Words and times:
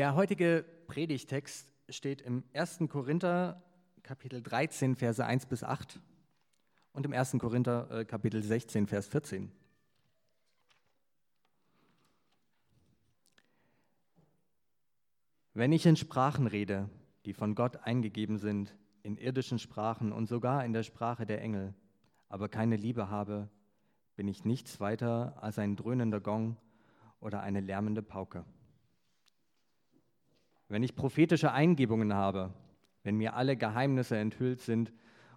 Der 0.00 0.14
heutige 0.14 0.64
Predigtext 0.86 1.74
steht 1.90 2.22
im 2.22 2.42
1. 2.54 2.84
Korinther 2.88 3.62
Kapitel 4.02 4.42
13, 4.42 4.96
Verse 4.96 5.22
1 5.22 5.44
bis 5.44 5.62
8 5.62 6.00
und 6.94 7.04
im 7.04 7.12
1. 7.12 7.36
Korinther 7.38 7.90
äh, 7.90 8.04
Kapitel 8.06 8.42
16, 8.42 8.86
Vers 8.86 9.08
14. 9.08 9.52
Wenn 15.52 15.70
ich 15.70 15.84
in 15.84 15.96
Sprachen 15.96 16.46
rede, 16.46 16.88
die 17.26 17.34
von 17.34 17.54
Gott 17.54 17.76
eingegeben 17.84 18.38
sind, 18.38 18.74
in 19.02 19.18
irdischen 19.18 19.58
Sprachen 19.58 20.12
und 20.12 20.28
sogar 20.28 20.64
in 20.64 20.72
der 20.72 20.82
Sprache 20.82 21.26
der 21.26 21.42
Engel, 21.42 21.74
aber 22.30 22.48
keine 22.48 22.76
Liebe 22.76 23.10
habe, 23.10 23.50
bin 24.16 24.28
ich 24.28 24.46
nichts 24.46 24.80
weiter 24.80 25.36
als 25.42 25.58
ein 25.58 25.76
dröhnender 25.76 26.22
Gong 26.22 26.56
oder 27.20 27.42
eine 27.42 27.60
lärmende 27.60 28.00
Pauke. 28.00 28.46
Wenn 30.70 30.84
ich 30.84 30.94
prophetische 30.94 31.50
Eingebungen 31.50 32.14
habe, 32.14 32.54
wenn 33.02 33.16
mir 33.16 33.34
alle 33.34 33.56
Geheimnisse 33.56 34.16
enthüllt 34.16 34.60
sind 34.60 34.92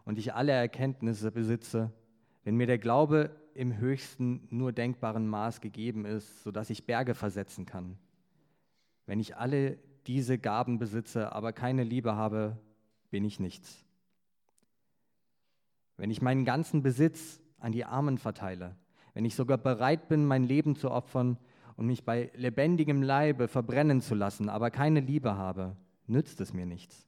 und 0.06 0.20
ich 0.20 0.36
alle 0.36 0.52
Erkenntnisse 0.52 1.32
besitze, 1.32 1.92
wenn 2.44 2.56
mir 2.56 2.68
der 2.68 2.78
Glaube 2.78 3.36
im 3.56 3.76
höchsten 3.78 4.48
nur 4.52 4.72
denkbaren 4.72 5.28
Maß 5.28 5.60
gegeben 5.60 6.06
ist, 6.06 6.44
sodass 6.44 6.70
ich 6.70 6.86
Berge 6.86 7.16
versetzen 7.16 7.66
kann, 7.66 7.98
wenn 9.08 9.20
ich 9.20 9.36
alle 9.36 9.80
diese 10.06 10.38
Gaben 10.38 10.78
besitze, 10.78 11.32
aber 11.32 11.52
keine 11.52 11.84
Liebe 11.84 12.16
habe, 12.16 12.60
bin 13.10 13.26
ich 13.26 13.40
nichts. 13.40 13.84
Wenn 15.98 16.12
ich 16.12 16.22
meinen 16.22 16.46
ganzen 16.46 16.84
Besitz 16.84 17.42
an 17.58 17.72
die 17.72 17.86
Armen 17.86 18.20
verteile, 18.20 18.76
wenn 19.16 19.26
ich 19.26 19.34
sogar 19.34 19.58
bereit 19.58 20.10
bin, 20.10 20.28
mein 20.28 20.44
Leben 20.44 20.76
zu 20.76 20.92
opfern 20.92 21.40
und 21.76 21.88
mich 21.88 22.04
bei 22.04 22.32
lebendigem 22.36 23.02
Leibe 23.02 23.48
verbrennen 23.48 24.02
zu 24.02 24.16
lassen, 24.16 24.50
aber 24.50 24.72
keine 24.72 25.00
Liebe 25.00 25.36
habe, 25.36 25.76
nützt 26.08 26.42
es 26.42 26.54
mir 26.54 26.66
nichts. 26.66 27.08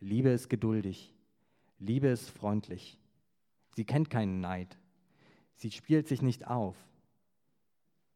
Liebe 0.00 0.30
ist 0.30 0.48
geduldig, 0.48 1.14
Liebe 1.78 2.08
ist 2.08 2.30
freundlich, 2.30 2.98
sie 3.74 3.84
kennt 3.84 4.10
keinen 4.10 4.40
Neid, 4.40 4.78
sie 5.54 5.70
spielt 5.70 6.08
sich 6.08 6.22
nicht 6.22 6.46
auf, 6.46 6.76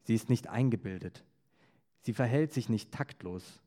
sie 0.03 0.15
ist 0.15 0.29
nicht 0.29 0.47
eingebildet, 0.47 1.23
sie 2.01 2.13
verhält 2.13 2.53
sich 2.53 2.69
nicht 2.69 2.91
taktlos, 2.91 3.61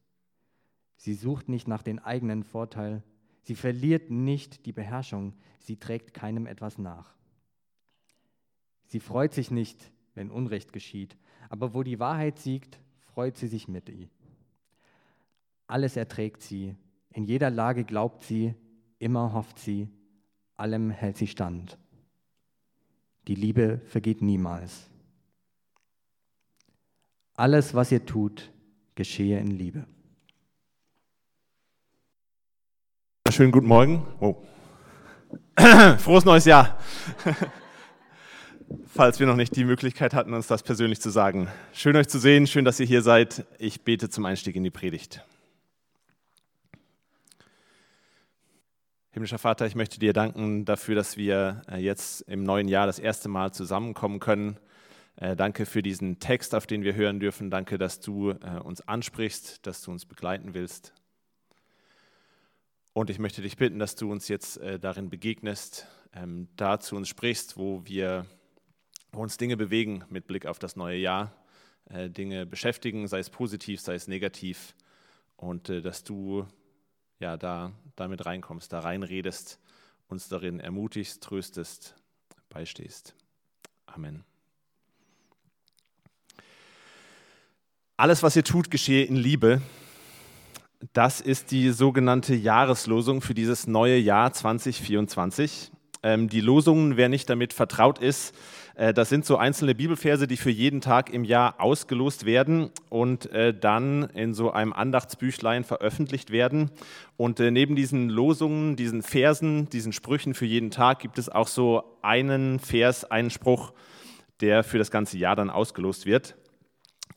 sie 0.96 1.14
sucht 1.14 1.48
nicht 1.48 1.66
nach 1.68 1.82
den 1.82 1.98
eigenen 1.98 2.44
Vorteil, 2.44 3.02
sie 3.42 3.56
verliert 3.56 4.10
nicht 4.10 4.66
die 4.66 4.72
Beherrschung, 4.72 5.34
sie 5.58 5.76
trägt 5.76 6.14
keinem 6.14 6.46
etwas 6.46 6.78
nach. 6.78 7.14
Sie 8.86 9.00
freut 9.00 9.32
sich 9.32 9.50
nicht, 9.50 9.90
wenn 10.14 10.30
Unrecht 10.30 10.72
geschieht, 10.72 11.16
aber 11.48 11.74
wo 11.74 11.82
die 11.82 11.98
Wahrheit 11.98 12.38
siegt, 12.38 12.78
freut 13.12 13.36
sie 13.36 13.48
sich 13.48 13.68
mit 13.68 13.88
ihr. 13.88 14.08
Alles 15.66 15.96
erträgt 15.96 16.42
sie, 16.42 16.74
in 17.10 17.24
jeder 17.24 17.50
Lage 17.50 17.84
glaubt 17.84 18.24
sie, 18.24 18.54
immer 18.98 19.32
hofft 19.32 19.58
sie, 19.58 19.88
allem 20.56 20.90
hält 20.90 21.16
sie 21.16 21.26
stand. 21.26 21.78
Die 23.28 23.34
Liebe 23.34 23.80
vergeht 23.86 24.22
niemals. 24.22 24.90
Alles, 27.34 27.74
was 27.74 27.92
ihr 27.92 28.04
tut, 28.04 28.52
geschehe 28.94 29.38
in 29.38 29.48
Liebe. 29.48 29.86
Schönen 33.30 33.52
guten 33.52 33.66
Morgen. 33.66 34.06
Oh. 34.20 34.42
Frohes 35.98 36.24
neues 36.24 36.44
Jahr 36.44 36.78
falls 38.86 39.20
wir 39.20 39.26
noch 39.26 39.36
nicht 39.36 39.56
die 39.56 39.64
Möglichkeit 39.64 40.14
hatten, 40.14 40.34
uns 40.34 40.46
das 40.46 40.62
persönlich 40.62 41.00
zu 41.00 41.10
sagen. 41.10 41.48
Schön 41.72 41.96
euch 41.96 42.08
zu 42.08 42.18
sehen, 42.18 42.46
schön, 42.46 42.64
dass 42.64 42.80
ihr 42.80 42.86
hier 42.86 43.02
seid. 43.02 43.44
Ich 43.58 43.82
bete 43.82 44.08
zum 44.08 44.24
Einstieg 44.24 44.56
in 44.56 44.64
die 44.64 44.70
Predigt. 44.70 45.24
Himmlischer 49.10 49.38
Vater, 49.38 49.66
ich 49.66 49.74
möchte 49.74 49.98
dir 49.98 50.12
danken 50.12 50.64
dafür, 50.64 50.94
dass 50.94 51.16
wir 51.16 51.62
äh, 51.70 51.76
jetzt 51.78 52.22
im 52.22 52.44
neuen 52.44 52.68
Jahr 52.68 52.86
das 52.86 52.98
erste 52.98 53.28
Mal 53.28 53.52
zusammenkommen 53.52 54.20
können. 54.20 54.56
Äh, 55.16 55.36
danke 55.36 55.66
für 55.66 55.82
diesen 55.82 56.18
Text, 56.18 56.54
auf 56.54 56.66
den 56.66 56.82
wir 56.82 56.94
hören 56.94 57.20
dürfen. 57.20 57.50
Danke, 57.50 57.76
dass 57.76 58.00
du 58.00 58.30
äh, 58.30 58.58
uns 58.62 58.86
ansprichst, 58.88 59.66
dass 59.66 59.82
du 59.82 59.90
uns 59.90 60.06
begleiten 60.06 60.54
willst. 60.54 60.94
Und 62.94 63.10
ich 63.10 63.18
möchte 63.18 63.42
dich 63.42 63.56
bitten, 63.56 63.78
dass 63.78 63.96
du 63.96 64.10
uns 64.10 64.28
jetzt 64.28 64.60
darin 64.82 65.08
begegnest, 65.08 65.86
ähm, 66.14 66.48
da 66.56 66.78
zu 66.78 66.94
uns 66.94 67.08
sprichst, 67.08 67.56
wo 67.56 67.82
wir 67.86 68.26
uns 69.20 69.36
Dinge 69.36 69.56
bewegen 69.56 70.04
mit 70.08 70.26
Blick 70.26 70.46
auf 70.46 70.58
das 70.58 70.76
neue 70.76 70.98
Jahr, 70.98 71.32
äh, 71.90 72.08
Dinge 72.08 72.46
beschäftigen, 72.46 73.06
sei 73.08 73.18
es 73.18 73.30
positiv, 73.30 73.80
sei 73.80 73.94
es 73.94 74.08
negativ, 74.08 74.74
und 75.36 75.68
äh, 75.68 75.82
dass 75.82 76.04
du 76.04 76.46
ja 77.18 77.36
da 77.36 77.72
damit 77.96 78.24
reinkommst, 78.24 78.72
da 78.72 78.80
reinredest, 78.80 79.58
uns 80.08 80.28
darin 80.28 80.60
ermutigst, 80.60 81.22
tröstest, 81.22 81.94
beistehst. 82.48 83.14
Amen. 83.86 84.24
Alles, 87.96 88.22
was 88.22 88.34
ihr 88.34 88.44
tut, 88.44 88.70
geschehe 88.70 89.04
in 89.04 89.16
Liebe. 89.16 89.62
Das 90.92 91.20
ist 91.20 91.52
die 91.52 91.70
sogenannte 91.70 92.34
Jahreslosung 92.34 93.20
für 93.20 93.34
dieses 93.34 93.66
neue 93.66 93.96
Jahr 93.98 94.32
2024. 94.32 95.70
Ähm, 96.02 96.28
die 96.28 96.40
Losungen, 96.40 96.96
wer 96.96 97.08
nicht 97.08 97.30
damit 97.30 97.52
vertraut 97.52 97.98
ist, 97.98 98.34
äh, 98.74 98.92
das 98.92 99.08
sind 99.08 99.24
so 99.24 99.36
einzelne 99.36 99.74
Bibelverse, 99.74 100.26
die 100.26 100.36
für 100.36 100.50
jeden 100.50 100.80
Tag 100.80 101.10
im 101.12 101.24
Jahr 101.24 101.60
ausgelost 101.60 102.26
werden 102.26 102.70
und 102.88 103.30
äh, 103.32 103.54
dann 103.54 104.04
in 104.14 104.34
so 104.34 104.50
einem 104.50 104.72
Andachtsbüchlein 104.72 105.64
veröffentlicht 105.64 106.30
werden. 106.30 106.70
Und 107.16 107.40
äh, 107.40 107.50
neben 107.50 107.76
diesen 107.76 108.08
Losungen, 108.08 108.76
diesen 108.76 109.02
Versen, 109.02 109.68
diesen 109.68 109.92
Sprüchen 109.92 110.34
für 110.34 110.46
jeden 110.46 110.70
Tag 110.70 110.98
gibt 110.98 111.18
es 111.18 111.28
auch 111.28 111.48
so 111.48 111.84
einen 112.02 112.58
Vers, 112.58 113.04
einen 113.04 113.30
Spruch, 113.30 113.72
der 114.40 114.64
für 114.64 114.78
das 114.78 114.90
ganze 114.90 115.18
Jahr 115.18 115.36
dann 115.36 115.50
ausgelost 115.50 116.06
wird. 116.06 116.34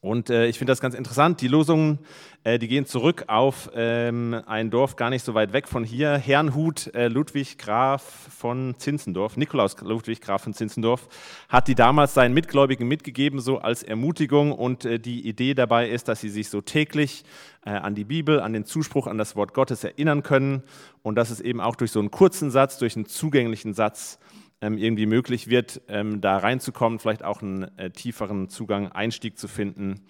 Und 0.06 0.30
äh, 0.30 0.46
ich 0.46 0.60
finde 0.60 0.70
das 0.70 0.82
ganz 0.82 0.94
interessant. 0.94 1.42
Die 1.42 1.48
Losungen, 1.48 1.98
äh, 2.44 2.60
die 2.60 2.68
gehen 2.68 2.86
zurück 2.86 3.24
auf 3.26 3.72
ähm, 3.74 4.40
ein 4.46 4.70
Dorf 4.70 4.98
gar 4.98 5.10
nicht 5.10 5.26
so 5.26 5.34
weit 5.34 5.52
weg 5.52 5.68
von 5.68 5.84
hier. 5.84 6.16
Herrnhut 6.16 6.94
äh, 6.94 7.08
Ludwig 7.08 7.58
Graf 7.58 8.04
von 8.04 8.76
Zinzendorf, 8.78 9.36
Nikolaus 9.36 9.76
Ludwig 9.82 10.22
Graf 10.22 10.44
von 10.44 10.54
Zinzendorf, 10.54 11.08
hat 11.50 11.68
die 11.68 11.74
damals 11.74 12.14
seinen 12.14 12.36
Mitgläubigen 12.36 12.88
mitgegeben, 12.88 13.40
so 13.40 13.58
als 13.58 13.82
Ermutigung. 13.82 14.52
Und 14.52 14.86
äh, 14.86 15.00
die 15.00 15.28
Idee 15.28 15.56
dabei 15.56 15.90
ist, 15.90 16.08
dass 16.08 16.22
sie 16.22 16.30
sich 16.30 16.50
so 16.50 16.62
täglich 16.62 17.24
äh, 17.66 17.72
an 17.72 17.96
die 17.96 18.06
Bibel, 18.06 18.40
an 18.42 18.54
den 18.54 18.66
Zuspruch, 18.66 19.08
an 19.08 19.18
das 19.18 19.36
Wort 19.36 19.56
Gottes 19.56 19.84
erinnern 19.84 20.22
können. 20.22 20.62
Und 21.02 21.16
dass 21.16 21.32
es 21.32 21.42
eben 21.42 21.60
auch 21.60 21.76
durch 21.76 21.92
so 21.92 22.00
einen 22.00 22.12
kurzen 22.12 22.52
Satz, 22.52 22.78
durch 22.78 22.96
einen 22.96 23.08
zugänglichen 23.08 23.74
Satz, 23.74 24.20
irgendwie 24.62 25.06
möglich 25.06 25.48
wird, 25.50 25.82
ähm, 25.88 26.22
da 26.22 26.38
reinzukommen, 26.38 27.00
vielleicht 27.00 27.24
auch 27.24 27.42
einen 27.42 27.78
äh, 27.78 27.92
tieferen 27.92 28.50
Zugang, 28.50 28.92
Einstieg 28.92 29.38
zu 29.38 29.48
finden 29.48 30.02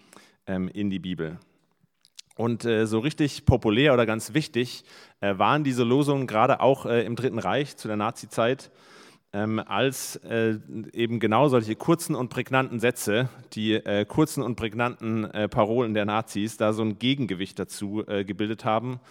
ähm, 0.47 0.67
in 0.69 0.89
die 0.89 0.99
Bibel. 0.99 1.39
Und 2.35 2.65
äh, 2.65 2.85
so 2.85 2.99
richtig 2.99 3.45
populär 3.45 3.93
oder 3.93 4.05
ganz 4.05 4.33
wichtig 4.33 4.83
äh, 5.21 5.37
waren 5.37 5.63
diese 5.63 5.83
Losungen 5.83 6.27
gerade 6.27 6.59
auch 6.59 6.85
im 6.85 7.15
Dritten 7.15 7.39
Reich 7.39 7.77
zu 7.77 7.87
der 7.87 7.97
Nazizeit, 7.97 8.71
als 9.31 10.17
eben 10.23 11.19
genau 11.19 11.49
solche 11.49 11.75
kurzen 11.75 12.15
und 12.15 12.29
prägnanten 12.29 12.79
Sätze, 12.79 13.27
die 13.51 13.81
kurzen 14.07 14.41
und 14.41 14.55
prägnanten 14.55 15.29
Parolen 15.49 15.93
der 15.93 16.05
Nazis, 16.05 16.55
da 16.55 16.71
so 16.71 16.83
ein 16.83 16.99
Gegengewicht 16.99 17.59
dazu 17.59 18.05
gebildet 18.05 18.63
haben 18.63 19.01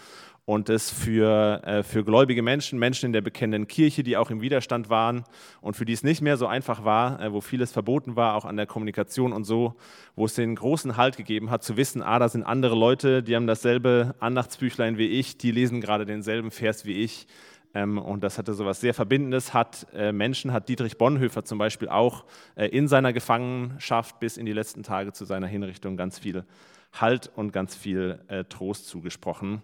und 0.46 0.68
es 0.68 0.90
für, 0.90 1.62
äh, 1.64 1.82
für 1.82 2.04
gläubige 2.04 2.42
Menschen, 2.42 2.78
Menschen 2.78 3.06
in 3.06 3.12
der 3.12 3.22
bekennenden 3.22 3.66
Kirche, 3.66 4.02
die 4.02 4.16
auch 4.16 4.30
im 4.30 4.42
Widerstand 4.42 4.90
waren 4.90 5.24
und 5.60 5.74
für 5.74 5.84
die 5.84 5.94
es 5.94 6.02
nicht 6.02 6.20
mehr 6.20 6.36
so 6.36 6.46
einfach 6.46 6.84
war, 6.84 7.20
äh, 7.20 7.32
wo 7.32 7.40
vieles 7.40 7.72
verboten 7.72 8.14
war, 8.16 8.34
auch 8.34 8.44
an 8.44 8.56
der 8.56 8.66
Kommunikation 8.66 9.32
und 9.32 9.44
so, 9.44 9.74
wo 10.16 10.26
es 10.26 10.34
den 10.34 10.54
großen 10.54 10.96
Halt 10.96 11.16
gegeben 11.16 11.50
hat, 11.50 11.62
zu 11.62 11.76
wissen, 11.76 12.02
ah, 12.02 12.18
da 12.18 12.28
sind 12.28 12.42
andere 12.42 12.74
Leute, 12.74 13.22
die 13.22 13.34
haben 13.34 13.46
dasselbe 13.46 14.14
Andachtsbüchlein 14.20 14.98
wie 14.98 15.08
ich, 15.08 15.38
die 15.38 15.50
lesen 15.50 15.80
gerade 15.80 16.04
denselben 16.04 16.50
Vers 16.50 16.84
wie 16.84 17.02
ich. 17.02 17.26
Ähm, 17.72 17.96
und 17.96 18.22
das 18.22 18.36
hatte 18.36 18.52
so 18.52 18.66
was 18.66 18.82
sehr 18.82 18.92
Verbindendes, 18.92 19.54
hat 19.54 19.86
äh, 19.94 20.12
Menschen, 20.12 20.52
hat 20.52 20.68
Dietrich 20.68 20.98
Bonhoeffer 20.98 21.44
zum 21.44 21.56
Beispiel 21.56 21.88
auch 21.88 22.26
äh, 22.54 22.66
in 22.66 22.86
seiner 22.86 23.14
Gefangenschaft 23.14 24.20
bis 24.20 24.36
in 24.36 24.44
die 24.44 24.52
letzten 24.52 24.82
Tage 24.82 25.12
zu 25.12 25.24
seiner 25.24 25.46
Hinrichtung 25.46 25.96
ganz 25.96 26.18
viel 26.18 26.44
Halt 26.92 27.32
und 27.34 27.52
ganz 27.52 27.74
viel 27.74 28.20
äh, 28.28 28.44
Trost 28.44 28.86
zugesprochen 28.86 29.62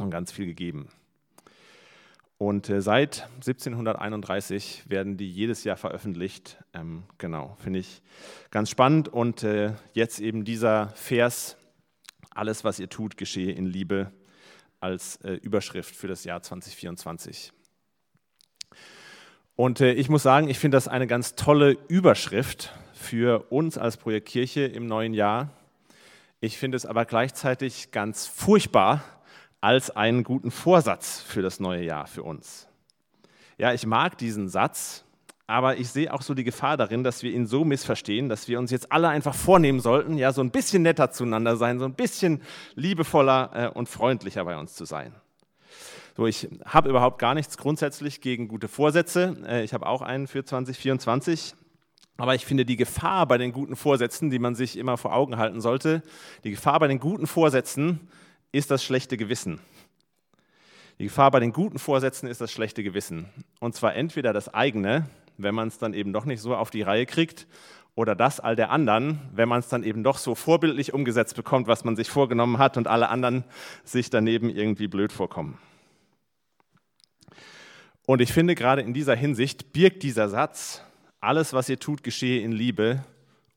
und 0.00 0.10
ganz 0.10 0.32
viel 0.32 0.46
gegeben. 0.46 0.88
Und 2.38 2.70
äh, 2.70 2.80
seit 2.80 3.28
1731 3.34 4.84
werden 4.88 5.18
die 5.18 5.30
jedes 5.30 5.62
Jahr 5.64 5.76
veröffentlicht. 5.76 6.56
Ähm, 6.72 7.02
genau, 7.18 7.54
finde 7.62 7.80
ich 7.80 8.00
ganz 8.50 8.70
spannend. 8.70 9.08
Und 9.08 9.42
äh, 9.42 9.74
jetzt 9.92 10.20
eben 10.20 10.44
dieser 10.44 10.88
Vers, 10.94 11.58
alles, 12.30 12.64
was 12.64 12.78
ihr 12.78 12.88
tut, 12.88 13.18
geschehe 13.18 13.52
in 13.52 13.66
Liebe, 13.66 14.10
als 14.80 15.16
äh, 15.16 15.34
Überschrift 15.34 15.94
für 15.94 16.08
das 16.08 16.24
Jahr 16.24 16.40
2024. 16.40 17.52
Und 19.54 19.82
äh, 19.82 19.92
ich 19.92 20.08
muss 20.08 20.22
sagen, 20.22 20.48
ich 20.48 20.58
finde 20.58 20.76
das 20.76 20.88
eine 20.88 21.06
ganz 21.06 21.34
tolle 21.34 21.76
Überschrift 21.88 22.72
für 22.94 23.52
uns 23.52 23.76
als 23.76 23.98
Projekt 23.98 24.28
Kirche 24.28 24.62
im 24.62 24.86
neuen 24.86 25.12
Jahr. 25.12 25.50
Ich 26.40 26.56
finde 26.56 26.76
es 26.76 26.86
aber 26.86 27.04
gleichzeitig 27.04 27.90
ganz 27.90 28.26
furchtbar 28.26 29.04
als 29.60 29.90
einen 29.90 30.24
guten 30.24 30.50
Vorsatz 30.50 31.20
für 31.20 31.42
das 31.42 31.60
neue 31.60 31.84
Jahr 31.84 32.06
für 32.06 32.22
uns. 32.22 32.66
Ja, 33.58 33.74
ich 33.74 33.86
mag 33.86 34.16
diesen 34.16 34.48
Satz, 34.48 35.04
aber 35.46 35.76
ich 35.76 35.90
sehe 35.90 36.12
auch 36.14 36.22
so 36.22 36.32
die 36.32 36.44
Gefahr 36.44 36.76
darin, 36.76 37.04
dass 37.04 37.22
wir 37.22 37.32
ihn 37.32 37.46
so 37.46 37.64
missverstehen, 37.64 38.28
dass 38.28 38.48
wir 38.48 38.58
uns 38.58 38.70
jetzt 38.70 38.92
alle 38.92 39.08
einfach 39.08 39.34
vornehmen 39.34 39.80
sollten, 39.80 40.16
ja, 40.16 40.32
so 40.32 40.40
ein 40.40 40.50
bisschen 40.50 40.82
netter 40.82 41.10
zueinander 41.10 41.56
sein, 41.56 41.78
so 41.78 41.84
ein 41.84 41.94
bisschen 41.94 42.40
liebevoller 42.74 43.50
äh, 43.52 43.68
und 43.68 43.88
freundlicher 43.88 44.44
bei 44.44 44.56
uns 44.56 44.74
zu 44.74 44.84
sein. 44.84 45.12
So, 46.16 46.26
ich 46.26 46.48
habe 46.64 46.88
überhaupt 46.88 47.18
gar 47.18 47.34
nichts 47.34 47.58
grundsätzlich 47.58 48.20
gegen 48.20 48.48
gute 48.48 48.68
Vorsätze. 48.68 49.36
Äh, 49.46 49.64
ich 49.64 49.74
habe 49.74 49.86
auch 49.86 50.02
einen 50.02 50.26
für 50.26 50.44
2024. 50.44 51.54
Aber 52.16 52.34
ich 52.34 52.44
finde 52.44 52.66
die 52.66 52.76
Gefahr 52.76 53.26
bei 53.26 53.38
den 53.38 53.52
guten 53.52 53.76
Vorsätzen, 53.76 54.28
die 54.28 54.38
man 54.38 54.54
sich 54.54 54.76
immer 54.76 54.98
vor 54.98 55.14
Augen 55.14 55.38
halten 55.38 55.62
sollte, 55.62 56.02
die 56.44 56.50
Gefahr 56.50 56.78
bei 56.78 56.86
den 56.86 56.98
guten 56.98 57.26
Vorsätzen 57.26 58.10
ist 58.52 58.70
das 58.70 58.84
schlechte 58.84 59.16
Gewissen. 59.16 59.60
Die 60.98 61.04
Gefahr 61.04 61.30
bei 61.30 61.40
den 61.40 61.52
guten 61.52 61.78
Vorsätzen 61.78 62.28
ist 62.28 62.40
das 62.40 62.52
schlechte 62.52 62.82
Gewissen. 62.82 63.26
Und 63.58 63.74
zwar 63.74 63.94
entweder 63.94 64.32
das 64.32 64.52
eigene, 64.52 65.08
wenn 65.38 65.54
man 65.54 65.68
es 65.68 65.78
dann 65.78 65.94
eben 65.94 66.12
doch 66.12 66.24
nicht 66.24 66.40
so 66.40 66.54
auf 66.54 66.70
die 66.70 66.82
Reihe 66.82 67.06
kriegt, 67.06 67.46
oder 67.94 68.14
das 68.14 68.40
all 68.40 68.56
der 68.56 68.70
anderen, 68.70 69.20
wenn 69.32 69.48
man 69.48 69.60
es 69.60 69.68
dann 69.68 69.82
eben 69.82 70.04
doch 70.04 70.18
so 70.18 70.34
vorbildlich 70.34 70.94
umgesetzt 70.94 71.36
bekommt, 71.36 71.66
was 71.66 71.84
man 71.84 71.96
sich 71.96 72.08
vorgenommen 72.08 72.58
hat 72.58 72.76
und 72.76 72.86
alle 72.86 73.08
anderen 73.08 73.44
sich 73.84 74.10
daneben 74.10 74.48
irgendwie 74.48 74.88
blöd 74.88 75.12
vorkommen. 75.12 75.58
Und 78.06 78.20
ich 78.20 78.32
finde, 78.32 78.54
gerade 78.54 78.82
in 78.82 78.94
dieser 78.94 79.14
Hinsicht 79.14 79.72
birgt 79.72 80.02
dieser 80.02 80.28
Satz, 80.28 80.82
alles, 81.20 81.52
was 81.52 81.68
ihr 81.68 81.78
tut, 81.78 82.02
geschehe 82.02 82.42
in 82.42 82.52
Liebe, 82.52 83.04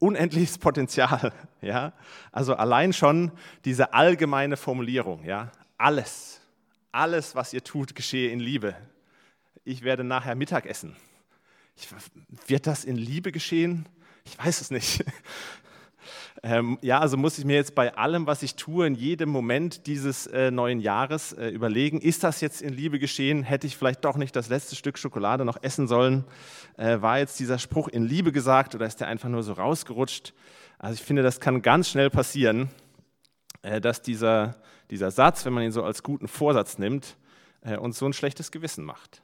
unendliches 0.04 0.58
Potenzial. 0.58 1.32
Ja? 1.62 1.94
Also 2.34 2.56
allein 2.56 2.92
schon 2.92 3.32
diese 3.64 3.94
allgemeine 3.94 4.58
Formulierung, 4.58 5.24
ja? 5.24 5.50
alles, 5.78 6.42
alles, 6.92 7.36
was 7.36 7.54
ihr 7.54 7.64
tut, 7.64 7.96
geschehe 7.96 8.32
in 8.32 8.42
Liebe. 8.42 8.76
Ich 9.64 9.82
werde 9.82 10.04
nachher 10.04 10.36
Mittag 10.36 10.66
essen. 10.66 10.98
Ich, 11.78 11.88
wird 12.48 12.68
das 12.68 12.84
in 12.84 12.98
Liebe 12.98 13.32
geschehen? 13.32 13.88
Ich 14.26 14.38
weiß 14.38 14.60
es 14.60 14.72
nicht. 14.72 15.06
Ähm, 16.42 16.78
ja, 16.82 17.00
also 17.00 17.18
muss 17.18 17.38
ich 17.38 17.46
mir 17.46 17.56
jetzt 17.56 17.76
bei 17.76 17.96
allem, 17.96 18.28
was 18.28 18.44
ich 18.44 18.56
tue, 18.56 18.86
in 18.88 18.96
jedem 18.96 19.30
Moment 19.30 19.88
dieses 19.88 20.28
äh, 20.28 20.52
neuen 20.52 20.80
Jahres 20.80 21.34
äh, 21.34 21.50
überlegen, 21.50 22.02
ist 22.02 22.24
das 22.24 22.42
jetzt 22.42 22.62
in 22.62 22.74
Liebe 22.74 23.00
geschehen? 23.00 23.44
Hätte 23.44 23.68
ich 23.68 23.78
vielleicht 23.78 24.04
doch 24.06 24.18
nicht 24.18 24.36
das 24.36 24.50
letzte 24.50 24.76
Stück 24.76 24.98
Schokolade 24.98 25.46
noch 25.46 25.62
essen 25.62 25.88
sollen? 25.88 26.26
Äh, 26.78 27.02
war 27.02 27.20
jetzt 27.20 27.40
dieser 27.40 27.60
Spruch 27.60 27.88
in 27.88 28.04
Liebe 28.04 28.32
gesagt 28.32 28.76
oder 28.76 28.86
ist 28.86 29.00
der 29.00 29.08
einfach 29.08 29.30
nur 29.30 29.44
so 29.44 29.54
rausgerutscht? 29.54 30.34
Also 30.80 30.96
ich 30.96 31.04
finde, 31.04 31.24
das 31.24 31.40
kann 31.40 31.62
ganz 31.62 31.90
schnell 31.90 32.10
passieren, 32.10 32.70
äh, 33.62 33.80
dass 33.80 34.02
dieser, 34.02 34.56
dieser 34.92 35.12
Satz, 35.12 35.46
wenn 35.46 35.54
man 35.54 35.64
ihn 35.64 35.72
so 35.72 35.84
als 35.84 36.04
guten 36.04 36.28
Vorsatz 36.28 36.78
nimmt, 36.78 37.16
äh, 37.62 37.78
uns 37.78 37.98
so 37.98 38.06
ein 38.06 38.14
schlechtes 38.14 38.52
Gewissen 38.52 38.84
macht. 38.84 39.22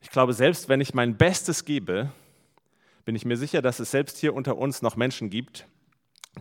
Ich 0.00 0.10
glaube, 0.10 0.32
selbst 0.32 0.68
wenn 0.68 0.80
ich 0.80 0.94
mein 0.94 1.16
Bestes 1.16 1.64
gebe, 1.64 2.10
bin 3.04 3.14
ich 3.16 3.24
mir 3.24 3.36
sicher, 3.36 3.62
dass 3.62 3.80
es 3.80 3.90
selbst 3.90 4.18
hier 4.18 4.34
unter 4.34 4.56
uns 4.56 4.82
noch 4.82 4.96
Menschen 4.96 5.30
gibt, 5.30 5.66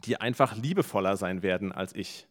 die 0.05 0.19
einfach 0.19 0.55
liebevoller 0.55 1.17
sein 1.17 1.43
werden 1.43 1.71
als 1.71 1.93
ich. 1.93 2.27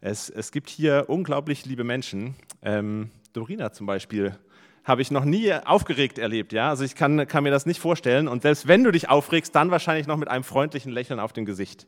Es, 0.00 0.30
es 0.30 0.50
gibt 0.50 0.70
hier 0.70 1.04
unglaublich 1.08 1.66
liebe 1.66 1.84
Menschen. 1.84 2.34
Ähm, 2.62 3.10
Dorina 3.32 3.72
zum 3.72 3.86
Beispiel 3.86 4.38
habe 4.84 5.02
ich 5.02 5.10
noch 5.10 5.24
nie 5.24 5.52
aufgeregt 5.52 6.18
erlebt. 6.18 6.52
Ja? 6.52 6.70
Also 6.70 6.84
ich 6.84 6.94
kann, 6.94 7.26
kann 7.26 7.44
mir 7.44 7.50
das 7.50 7.66
nicht 7.66 7.80
vorstellen. 7.80 8.28
Und 8.28 8.42
selbst 8.42 8.66
wenn 8.66 8.82
du 8.82 8.90
dich 8.90 9.08
aufregst, 9.08 9.54
dann 9.54 9.70
wahrscheinlich 9.70 10.06
noch 10.06 10.16
mit 10.16 10.28
einem 10.28 10.44
freundlichen 10.44 10.90
Lächeln 10.90 11.20
auf 11.20 11.32
dem 11.32 11.44
Gesicht. 11.44 11.86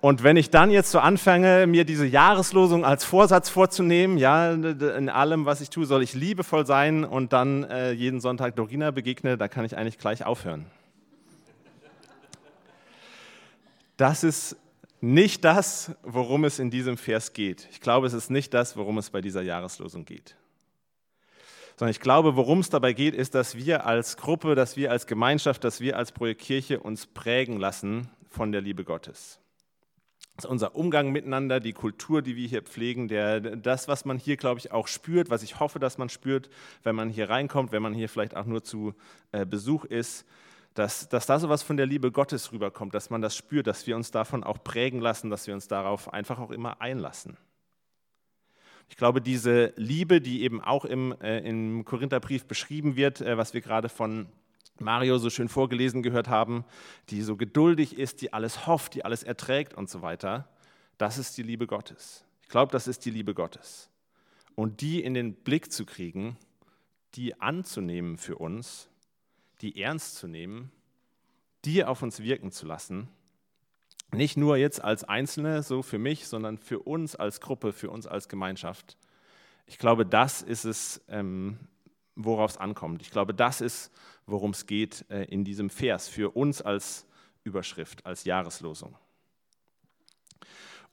Und 0.00 0.22
wenn 0.22 0.36
ich 0.36 0.50
dann 0.50 0.70
jetzt 0.70 0.92
so 0.92 1.00
anfange, 1.00 1.66
mir 1.66 1.84
diese 1.84 2.06
Jahreslosung 2.06 2.84
als 2.84 3.04
Vorsatz 3.04 3.48
vorzunehmen, 3.48 4.16
ja, 4.16 4.52
in 4.52 5.08
allem, 5.08 5.44
was 5.44 5.60
ich 5.60 5.70
tue, 5.70 5.86
soll 5.86 6.04
ich 6.04 6.14
liebevoll 6.14 6.66
sein 6.66 7.04
und 7.04 7.32
dann 7.32 7.64
äh, 7.64 7.90
jeden 7.90 8.20
Sonntag 8.20 8.54
Dorina 8.54 8.92
begegne, 8.92 9.36
da 9.36 9.48
kann 9.48 9.64
ich 9.64 9.76
eigentlich 9.76 9.98
gleich 9.98 10.24
aufhören. 10.24 10.66
Das 13.96 14.22
ist 14.22 14.56
nicht 15.00 15.44
das, 15.44 15.96
worum 16.04 16.44
es 16.44 16.60
in 16.60 16.70
diesem 16.70 16.96
Vers 16.96 17.32
geht. 17.32 17.66
Ich 17.72 17.80
glaube, 17.80 18.06
es 18.06 18.12
ist 18.12 18.30
nicht 18.30 18.54
das, 18.54 18.76
worum 18.76 18.98
es 18.98 19.10
bei 19.10 19.20
dieser 19.20 19.42
Jahreslosung 19.42 20.04
geht. 20.04 20.36
Sondern 21.76 21.90
ich 21.90 22.00
glaube, 22.00 22.36
worum 22.36 22.60
es 22.60 22.70
dabei 22.70 22.92
geht, 22.92 23.16
ist, 23.16 23.34
dass 23.34 23.56
wir 23.56 23.84
als 23.84 24.16
Gruppe, 24.16 24.54
dass 24.54 24.76
wir 24.76 24.92
als 24.92 25.08
Gemeinschaft, 25.08 25.64
dass 25.64 25.80
wir 25.80 25.96
als 25.96 26.12
Projekt 26.12 26.42
Kirche 26.42 26.78
uns 26.78 27.06
prägen 27.06 27.58
lassen 27.58 28.08
von 28.28 28.52
der 28.52 28.60
Liebe 28.60 28.84
Gottes 28.84 29.40
unser 30.44 30.74
Umgang 30.74 31.10
miteinander, 31.10 31.60
die 31.60 31.72
Kultur, 31.72 32.22
die 32.22 32.36
wir 32.36 32.48
hier 32.48 32.62
pflegen, 32.62 33.08
der, 33.08 33.40
das, 33.40 33.88
was 33.88 34.04
man 34.04 34.18
hier, 34.18 34.36
glaube 34.36 34.60
ich, 34.60 34.72
auch 34.72 34.88
spürt, 34.88 35.30
was 35.30 35.42
ich 35.42 35.60
hoffe, 35.60 35.78
dass 35.78 35.98
man 35.98 36.08
spürt, 36.08 36.50
wenn 36.82 36.94
man 36.94 37.10
hier 37.10 37.30
reinkommt, 37.30 37.72
wenn 37.72 37.82
man 37.82 37.94
hier 37.94 38.08
vielleicht 38.08 38.36
auch 38.36 38.46
nur 38.46 38.62
zu 38.62 38.94
äh, 39.32 39.44
Besuch 39.44 39.84
ist, 39.84 40.26
dass, 40.74 41.08
dass 41.08 41.26
da 41.26 41.38
sowas 41.38 41.62
von 41.62 41.76
der 41.76 41.86
Liebe 41.86 42.12
Gottes 42.12 42.52
rüberkommt, 42.52 42.94
dass 42.94 43.10
man 43.10 43.20
das 43.20 43.36
spürt, 43.36 43.66
dass 43.66 43.86
wir 43.86 43.96
uns 43.96 44.10
davon 44.10 44.44
auch 44.44 44.62
prägen 44.62 45.00
lassen, 45.00 45.30
dass 45.30 45.46
wir 45.46 45.54
uns 45.54 45.66
darauf 45.66 46.12
einfach 46.12 46.38
auch 46.38 46.50
immer 46.50 46.80
einlassen. 46.80 47.36
Ich 48.88 48.96
glaube, 48.96 49.20
diese 49.20 49.72
Liebe, 49.76 50.20
die 50.20 50.42
eben 50.42 50.62
auch 50.62 50.84
im, 50.84 51.14
äh, 51.20 51.38
im 51.40 51.84
Korintherbrief 51.84 52.46
beschrieben 52.46 52.96
wird, 52.96 53.20
äh, 53.20 53.36
was 53.36 53.54
wir 53.54 53.60
gerade 53.60 53.88
von 53.88 54.28
Mario 54.80 55.18
so 55.18 55.30
schön 55.30 55.48
vorgelesen 55.48 56.02
gehört 56.02 56.28
haben, 56.28 56.64
die 57.10 57.22
so 57.22 57.36
geduldig 57.36 57.98
ist, 57.98 58.20
die 58.20 58.32
alles 58.32 58.66
hofft, 58.66 58.94
die 58.94 59.04
alles 59.04 59.22
erträgt 59.22 59.74
und 59.74 59.88
so 59.88 60.02
weiter, 60.02 60.48
das 60.98 61.18
ist 61.18 61.36
die 61.36 61.42
Liebe 61.42 61.66
Gottes. 61.66 62.24
Ich 62.42 62.48
glaube, 62.48 62.72
das 62.72 62.86
ist 62.88 63.04
die 63.04 63.10
Liebe 63.10 63.34
Gottes. 63.34 63.90
Und 64.54 64.80
die 64.80 65.02
in 65.02 65.14
den 65.14 65.34
Blick 65.34 65.72
zu 65.72 65.84
kriegen, 65.84 66.36
die 67.14 67.40
anzunehmen 67.40 68.16
für 68.16 68.36
uns, 68.36 68.88
die 69.60 69.80
ernst 69.80 70.16
zu 70.16 70.26
nehmen, 70.26 70.72
die 71.64 71.84
auf 71.84 72.02
uns 72.02 72.20
wirken 72.20 72.50
zu 72.50 72.66
lassen, 72.66 73.08
nicht 74.12 74.36
nur 74.36 74.56
jetzt 74.56 74.82
als 74.82 75.04
Einzelne, 75.04 75.62
so 75.62 75.82
für 75.82 75.98
mich, 75.98 76.26
sondern 76.26 76.58
für 76.58 76.80
uns 76.80 77.14
als 77.14 77.40
Gruppe, 77.40 77.72
für 77.72 77.90
uns 77.90 78.06
als 78.06 78.28
Gemeinschaft. 78.28 78.96
Ich 79.66 79.78
glaube, 79.78 80.06
das 80.06 80.40
ist 80.40 80.64
es, 80.64 81.02
ähm, 81.08 81.58
worauf 82.18 82.50
es 82.50 82.56
ankommt. 82.58 83.00
Ich 83.00 83.10
glaube, 83.10 83.32
das 83.32 83.60
ist, 83.60 83.90
worum 84.26 84.50
es 84.50 84.66
geht 84.66 85.06
äh, 85.08 85.24
in 85.24 85.44
diesem 85.44 85.70
Vers, 85.70 86.08
für 86.08 86.36
uns 86.36 86.60
als 86.60 87.06
Überschrift, 87.44 88.04
als 88.04 88.24
Jahreslosung. 88.24 88.96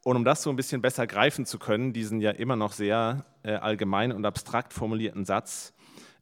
Und 0.04 0.18
um 0.18 0.24
das 0.24 0.44
so 0.44 0.52
ein 0.52 0.56
bisschen 0.56 0.84
besser 0.84 1.08
greifen 1.08 1.48
zu 1.48 1.58
können, 1.58 1.92
diesen 1.92 2.22
ja 2.22 2.30
immer 2.30 2.56
noch 2.56 2.74
sehr 2.74 3.26
äh, 3.42 3.54
allgemein 3.54 4.12
und 4.12 4.24
abstrakt 4.24 4.72
formulierten 4.72 5.26
Satz, 5.26 5.74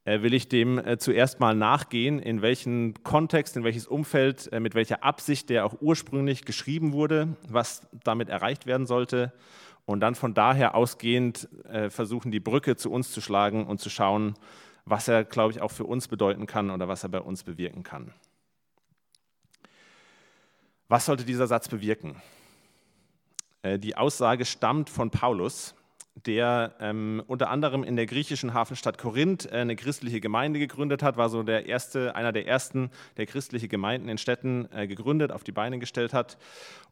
äh, 0.05 0.21
will 0.21 0.33
ich 0.33 0.47
dem 0.47 0.81
zuerst 0.99 1.41
mal 1.41 1.53
nachgehen, 1.53 2.19
in 2.19 2.41
welchen 2.41 3.03
Kontext, 3.03 3.57
in 3.57 3.65
welches 3.65 3.85
Umfeld, 3.85 4.49
mit 4.57 4.73
welcher 4.73 5.03
Absicht 5.03 5.49
der 5.49 5.65
auch 5.65 5.75
ursprünglich 5.81 6.45
geschrieben 6.45 6.93
wurde, 6.93 7.35
was 7.49 7.87
damit 8.05 8.29
erreicht 8.29 8.65
werden 8.65 8.87
sollte. 8.87 9.33
Und 9.85 9.99
dann 9.99 10.15
von 10.15 10.33
daher 10.33 10.75
ausgehend 10.75 11.49
versuchen, 11.89 12.31
die 12.31 12.39
Brücke 12.39 12.77
zu 12.77 12.89
uns 12.89 13.11
zu 13.11 13.19
schlagen 13.19 13.65
und 13.67 13.81
zu 13.81 13.89
schauen, 13.89 14.35
was 14.85 15.07
er, 15.07 15.23
glaube 15.23 15.53
ich, 15.53 15.61
auch 15.61 15.71
für 15.71 15.85
uns 15.85 16.07
bedeuten 16.07 16.45
kann 16.45 16.69
oder 16.69 16.87
was 16.87 17.03
er 17.03 17.09
bei 17.09 17.21
uns 17.21 17.43
bewirken 17.43 17.83
kann. 17.83 18.13
Was 20.87 21.05
sollte 21.05 21.25
dieser 21.25 21.47
Satz 21.47 21.67
bewirken? 21.67 22.21
Äh, 23.61 23.79
die 23.79 23.95
Aussage 23.95 24.45
stammt 24.45 24.89
von 24.89 25.09
Paulus, 25.09 25.73
der 26.15 26.75
ähm, 26.79 27.23
unter 27.27 27.49
anderem 27.49 27.83
in 27.83 27.95
der 27.95 28.05
griechischen 28.05 28.53
Hafenstadt 28.53 28.97
Korinth 28.97 29.45
äh, 29.51 29.57
eine 29.57 29.75
christliche 29.75 30.19
Gemeinde 30.21 30.59
gegründet 30.59 31.01
hat, 31.01 31.17
war 31.17 31.29
so 31.29 31.43
der 31.43 31.65
erste, 31.65 32.15
einer 32.15 32.31
der 32.31 32.47
ersten, 32.47 32.91
der 33.17 33.25
christliche 33.25 33.67
Gemeinden 33.67 34.09
in 34.09 34.17
Städten 34.17 34.69
äh, 34.71 34.87
gegründet, 34.87 35.31
auf 35.31 35.43
die 35.43 35.51
Beine 35.51 35.79
gestellt 35.79 36.13
hat. 36.13 36.37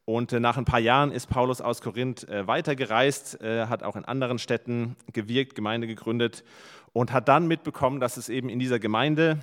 Und 0.06 0.34
äh, 0.34 0.40
nach 0.40 0.58
ein 0.58 0.66
paar 0.66 0.80
Jahren 0.80 1.12
ist 1.12 1.28
Paulus 1.28 1.62
aus 1.62 1.82
Korinth 1.82 2.28
äh, 2.28 2.48
weitergereist, 2.48 3.42
äh, 3.42 3.68
hat 3.68 3.84
auch 3.84 3.96
in 3.96 4.06
anderen 4.06 4.40
Städten 4.40 4.96
gewirkt, 5.14 5.54
Gemeinde 5.54 5.86
gegründet 5.86 6.44
und 6.92 7.14
hat 7.14 7.28
dann 7.28 7.48
mitbekommen, 7.48 8.00
dass 8.00 8.18
es 8.18 8.28
eben 8.28 8.50
in 8.50 8.58
dieser 8.58 8.80
Gemeinde, 8.80 9.38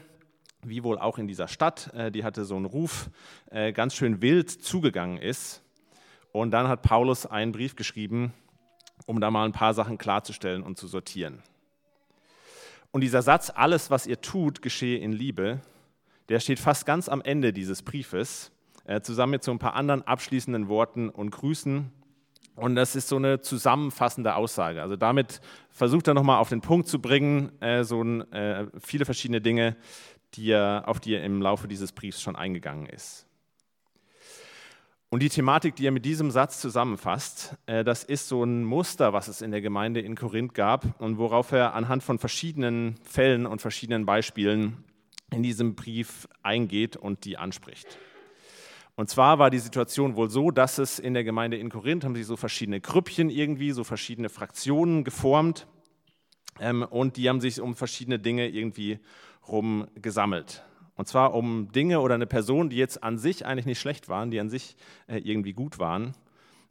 wie 0.65 0.83
wohl 0.83 0.99
auch 0.99 1.19
in 1.19 1.29
dieser 1.29 1.47
Stadt, 1.47 1.95
äh, 1.95 2.11
die 2.11 2.25
hatte 2.25 2.45
so 2.45 2.57
einen 2.57 2.67
Ruf, 2.67 3.11
ganz 3.73 3.95
schön 3.95 4.21
wild 4.21 4.51
zugegangen 4.51 5.17
ist. 5.17 5.63
Und 6.33 6.51
dann 6.51 6.69
hat 6.69 6.83
Paulus 6.83 7.25
einen 7.25 7.53
Brief 7.53 7.77
geschrieben, 7.77 8.35
um 9.07 9.21
da 9.21 9.31
mal 9.31 9.45
ein 9.45 9.53
paar 9.53 9.75
Sachen 9.75 9.99
klarzustellen 9.99 10.63
und 10.63 10.79
zu 10.79 10.87
sortieren. 10.87 11.43
Und 12.91 13.03
dieser 13.03 13.23
Satz, 13.23 13.53
alles, 13.55 13.91
was 13.91 14.07
ihr 14.07 14.21
tut, 14.21 14.63
geschehe 14.63 14.99
in 14.99 15.13
Liebe, 15.13 15.61
der 16.29 16.41
steht 16.41 16.59
fast 16.59 16.87
ganz 16.87 17.09
am 17.09 17.23
Ende 17.23 17.53
dieses 17.53 17.83
Briefes, 17.83 18.51
äh, 18.85 19.01
zusammen 19.01 19.33
mit 19.33 19.45
so 19.45 19.51
ein 19.51 19.59
paar 19.59 19.75
anderen 19.75 20.03
abschließenden 20.03 20.69
Worten 20.69 21.09
und 21.09 21.31
Grüßen. 21.31 21.91
Und 22.57 22.75
das 22.75 22.97
ist 22.97 23.09
so 23.09 23.17
eine 23.17 23.41
zusammenfassende 23.41 24.35
Aussage. 24.35 24.83
Also 24.83 24.97
damit 24.97 25.41
versucht 25.71 26.09
er 26.09 26.15
nochmal 26.15 26.39
auf 26.39 26.49
den 26.49 26.61
Punkt 26.61 26.89
zu 26.89 27.01
bringen, 27.01 27.53
äh, 27.63 27.85
so 27.85 28.03
äh, 28.03 28.67
viele 28.81 29.05
verschiedene 29.05 29.41
Dinge, 29.41 29.77
die 30.35 30.51
er, 30.51 30.85
auf 30.87 30.99
die 30.99 31.15
er 31.15 31.23
im 31.23 31.41
Laufe 31.41 31.69
dieses 31.69 31.93
Briefs 31.93 32.21
schon 32.21 32.35
eingegangen 32.35 32.87
ist. 32.87 33.28
Und 35.11 35.23
die 35.23 35.31
Thematik, 35.31 35.75
die 35.77 35.87
er 35.87 35.91
mit 35.91 36.05
diesem 36.05 36.31
Satz 36.31 36.61
zusammenfasst, 36.61 37.57
äh, 37.65 37.83
das 37.83 38.05
ist 38.05 38.29
so 38.29 38.45
ein 38.45 38.63
Muster, 38.63 39.15
was 39.15 39.29
es 39.29 39.41
in 39.41 39.51
der 39.51 39.63
Gemeinde 39.63 40.01
in 40.01 40.15
Korinth 40.15 40.53
gab 40.53 41.01
und 41.01 41.17
worauf 41.17 41.51
er 41.53 41.75
anhand 41.75 42.03
von 42.03 42.19
verschiedenen 42.19 42.97
Fällen 43.05 43.47
und 43.47 43.63
verschiedenen 43.63 44.05
Beispielen 44.05 44.85
in 45.31 45.43
diesem 45.43 45.75
Brief 45.75 46.29
eingeht 46.43 46.97
und 46.97 47.25
die 47.25 47.39
anspricht. 47.39 47.99
Und 48.97 49.09
zwar 49.09 49.39
war 49.39 49.49
die 49.49 49.61
Situation 49.61 50.15
wohl 50.15 50.29
so, 50.29 50.51
dass 50.51 50.77
es 50.77 50.99
in 50.99 51.15
der 51.15 51.25
Gemeinde 51.25 51.57
in 51.57 51.71
Korinth 51.71 52.05
haben 52.05 52.15
sich 52.15 52.27
so 52.27 52.37
verschiedene 52.37 52.81
Grüppchen 52.81 53.31
irgendwie, 53.31 53.71
so 53.71 53.85
verschiedene 53.85 54.29
Fraktionen 54.29 55.05
geformt 55.05 55.67
ähm, 56.61 56.83
und 56.83 57.17
die 57.17 57.31
haben 57.31 57.41
sich 57.41 57.63
um 57.63 57.75
verschiedene 57.75 58.19
Dinge 58.19 58.47
irgendwie 58.49 58.99
rum 59.47 59.87
gesammelt. 59.95 60.65
Und 60.99 61.07
zwar 61.07 61.33
um 61.33 61.71
Dinge 61.71 62.01
oder 62.01 62.17
eine 62.17 62.27
Person, 62.27 62.71
die 62.71 62.77
jetzt 62.77 63.05
an 63.05 63.19
sich 63.19 63.47
eigentlich 63.47 63.67
nicht 63.67 63.79
schlecht 63.79 64.09
waren, 64.09 64.33
die 64.33 64.41
an 64.41 64.51
sich 64.51 64.77
äh, 65.07 65.19
irgendwie 65.19 65.53
gut 65.53 65.79
waren. 65.79 66.13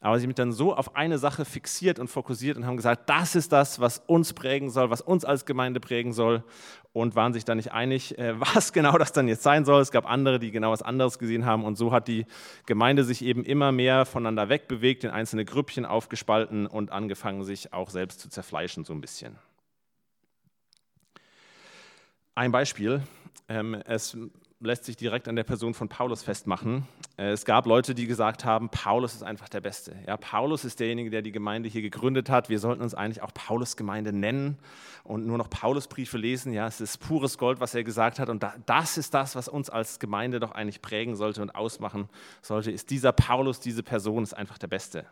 Aber 0.01 0.19
sie 0.19 0.27
mich 0.27 0.35
dann 0.35 0.51
so 0.51 0.75
auf 0.75 0.97
eine 0.97 1.17
Sache 1.17 1.45
fixiert 1.45 1.97
und 1.97 2.09
fokussiert 2.09 2.57
und 2.57 2.65
haben 2.65 2.75
gesagt, 2.75 3.09
das 3.09 3.35
ist 3.35 3.53
das, 3.53 3.79
was 3.79 3.99
uns 4.05 4.33
prägen 4.33 4.69
soll, 4.69 4.89
was 4.89 4.99
uns 4.99 5.23
als 5.23 5.45
Gemeinde 5.45 5.79
prägen 5.79 6.11
soll. 6.11 6.43
Und 6.91 7.15
waren 7.15 7.31
sich 7.31 7.45
dann 7.45 7.55
nicht 7.55 7.71
einig, 7.71 8.17
äh, 8.17 8.37
was 8.39 8.73
genau 8.73 8.97
das 8.97 9.13
dann 9.13 9.29
jetzt 9.29 9.43
sein 9.43 9.63
soll. 9.63 9.81
Es 9.81 9.91
gab 9.91 10.05
andere, 10.05 10.39
die 10.39 10.51
genau 10.51 10.71
was 10.71 10.81
anderes 10.81 11.19
gesehen 11.19 11.45
haben. 11.45 11.63
Und 11.63 11.77
so 11.77 11.93
hat 11.93 12.09
die 12.09 12.25
Gemeinde 12.65 13.05
sich 13.05 13.23
eben 13.23 13.45
immer 13.45 13.71
mehr 13.71 14.05
voneinander 14.05 14.49
wegbewegt, 14.49 15.05
in 15.05 15.09
einzelne 15.09 15.45
Grüppchen 15.45 15.85
aufgespalten 15.85 16.67
und 16.67 16.91
angefangen, 16.91 17.45
sich 17.45 17.71
auch 17.71 17.89
selbst 17.89 18.19
zu 18.19 18.27
zerfleischen, 18.27 18.83
so 18.83 18.91
ein 18.91 18.99
bisschen. 18.99 19.37
Ein 22.35 22.51
Beispiel. 22.51 23.01
Ähm, 23.49 23.75
es 23.85 24.17
lässt 24.59 24.85
sich 24.85 24.97
direkt 24.97 25.27
an 25.27 25.35
der 25.35 25.43
Person 25.43 25.73
von 25.73 25.87
Paulus 25.87 26.23
festmachen. 26.23 26.87
Äh, 27.17 27.29
es 27.29 27.45
gab 27.45 27.65
Leute, 27.67 27.93
die 27.93 28.07
gesagt 28.07 28.43
haben, 28.43 28.69
Paulus 28.69 29.13
ist 29.13 29.23
einfach 29.23 29.49
der 29.49 29.61
Beste. 29.61 29.95
Ja, 30.07 30.17
Paulus 30.17 30.65
ist 30.65 30.79
derjenige, 30.79 31.09
der 31.09 31.21
die 31.21 31.31
Gemeinde 31.31 31.69
hier 31.69 31.81
gegründet 31.81 32.29
hat. 32.29 32.49
Wir 32.49 32.59
sollten 32.59 32.81
uns 32.81 32.95
eigentlich 32.95 33.21
auch 33.21 33.33
Paulus-Gemeinde 33.33 34.13
nennen 34.13 34.57
und 35.03 35.27
nur 35.27 35.37
noch 35.37 35.49
Paulusbriefe 35.49 36.17
lesen. 36.17 36.53
Ja, 36.53 36.67
es 36.67 36.81
ist 36.81 36.97
pures 36.97 37.37
Gold, 37.37 37.59
was 37.59 37.75
er 37.75 37.83
gesagt 37.83 38.19
hat. 38.19 38.29
Und 38.29 38.45
das 38.65 38.97
ist 38.97 39.13
das, 39.13 39.35
was 39.35 39.47
uns 39.47 39.69
als 39.69 39.99
Gemeinde 39.99 40.39
doch 40.39 40.51
eigentlich 40.51 40.81
prägen 40.81 41.15
sollte 41.15 41.41
und 41.41 41.53
ausmachen 41.55 42.09
sollte. 42.41 42.71
Ist 42.71 42.89
dieser 42.89 43.11
Paulus, 43.11 43.59
diese 43.59 43.83
Person, 43.83 44.23
ist 44.23 44.33
einfach 44.33 44.57
der 44.57 44.67
Beste. 44.67 45.05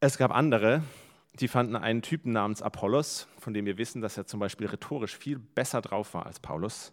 Es 0.00 0.18
gab 0.18 0.34
andere, 0.34 0.82
die 1.40 1.48
fanden 1.48 1.76
einen 1.76 2.02
Typen 2.02 2.32
namens 2.32 2.62
Apollos, 2.62 3.26
von 3.38 3.54
dem 3.54 3.66
wir 3.66 3.76
wissen, 3.76 4.00
dass 4.00 4.16
er 4.16 4.26
zum 4.26 4.40
Beispiel 4.40 4.66
rhetorisch 4.66 5.16
viel 5.16 5.38
besser 5.38 5.80
drauf 5.80 6.14
war 6.14 6.26
als 6.26 6.38
Paulus, 6.38 6.92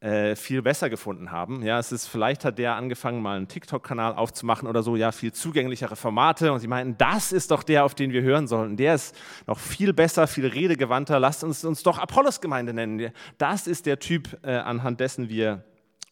äh, 0.00 0.36
viel 0.36 0.62
besser 0.62 0.88
gefunden 0.88 1.30
haben. 1.30 1.62
Ja, 1.62 1.78
es 1.78 1.92
ist, 1.92 2.06
vielleicht 2.06 2.44
hat 2.44 2.58
der 2.58 2.76
angefangen, 2.76 3.20
mal 3.20 3.36
einen 3.36 3.48
TikTok-Kanal 3.48 4.14
aufzumachen 4.14 4.66
oder 4.68 4.82
so, 4.82 4.96
ja, 4.96 5.12
viel 5.12 5.32
zugänglichere 5.32 5.96
Formate. 5.96 6.52
Und 6.52 6.60
sie 6.60 6.66
meinten, 6.66 6.96
das 6.96 7.30
ist 7.30 7.50
doch 7.50 7.62
der, 7.62 7.84
auf 7.84 7.94
den 7.94 8.12
wir 8.12 8.22
hören 8.22 8.46
sollten. 8.46 8.76
Der 8.76 8.94
ist 8.94 9.14
noch 9.46 9.58
viel 9.58 9.92
besser, 9.92 10.26
viel 10.26 10.46
redegewandter. 10.46 11.20
Lasst 11.20 11.44
uns 11.44 11.64
uns 11.64 11.82
doch 11.82 11.98
Apollos-Gemeinde 11.98 12.72
nennen. 12.72 13.12
Das 13.38 13.66
ist 13.66 13.86
der 13.86 13.98
Typ, 13.98 14.38
äh, 14.42 14.52
anhand 14.52 15.00
dessen 15.00 15.28
wir 15.28 15.62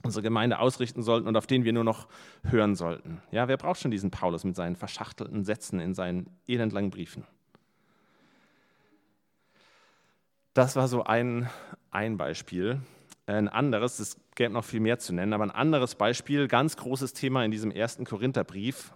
unsere 0.05 0.23
Gemeinde 0.23 0.59
ausrichten 0.59 1.03
sollten 1.03 1.29
und 1.29 1.37
auf 1.37 1.47
den 1.47 1.65
wir 1.65 1.73
nur 1.73 1.85
noch 1.85 2.09
hören 2.45 2.75
sollten. 2.75 3.23
Ja, 3.31 3.49
wer 3.49 3.57
braucht 3.57 3.81
schon 3.81 3.91
diesen 3.91 4.11
Paulus 4.11 4.45
mit 4.45 4.57
seinen 4.57 4.77
verschachtelten 4.77 5.45
Sätzen 5.45 5.81
in 5.81 5.95
seinen 5.95 6.29
elendlangen 6.47 6.91
Briefen? 6.91 7.25
Das 10.55 10.77
war 10.77 10.87
so 10.87 11.03
ein, 11.03 11.49
ein 11.91 12.19
Beispiel. 12.19 12.81
Ein 13.25 13.49
anderes, 13.49 13.99
es 14.01 14.19
gäbe 14.35 14.53
noch 14.53 14.65
viel 14.65 14.81
mehr 14.81 14.99
zu 14.99 15.15
nennen, 15.15 15.33
aber 15.33 15.45
ein 15.45 15.51
anderes 15.51 15.95
Beispiel, 15.95 16.47
ganz 16.47 16.77
großes 16.77 17.15
Thema 17.15 17.43
in 17.43 17.51
diesem 17.51 17.71
ersten 17.71 18.05
Korintherbrief, 18.05 18.93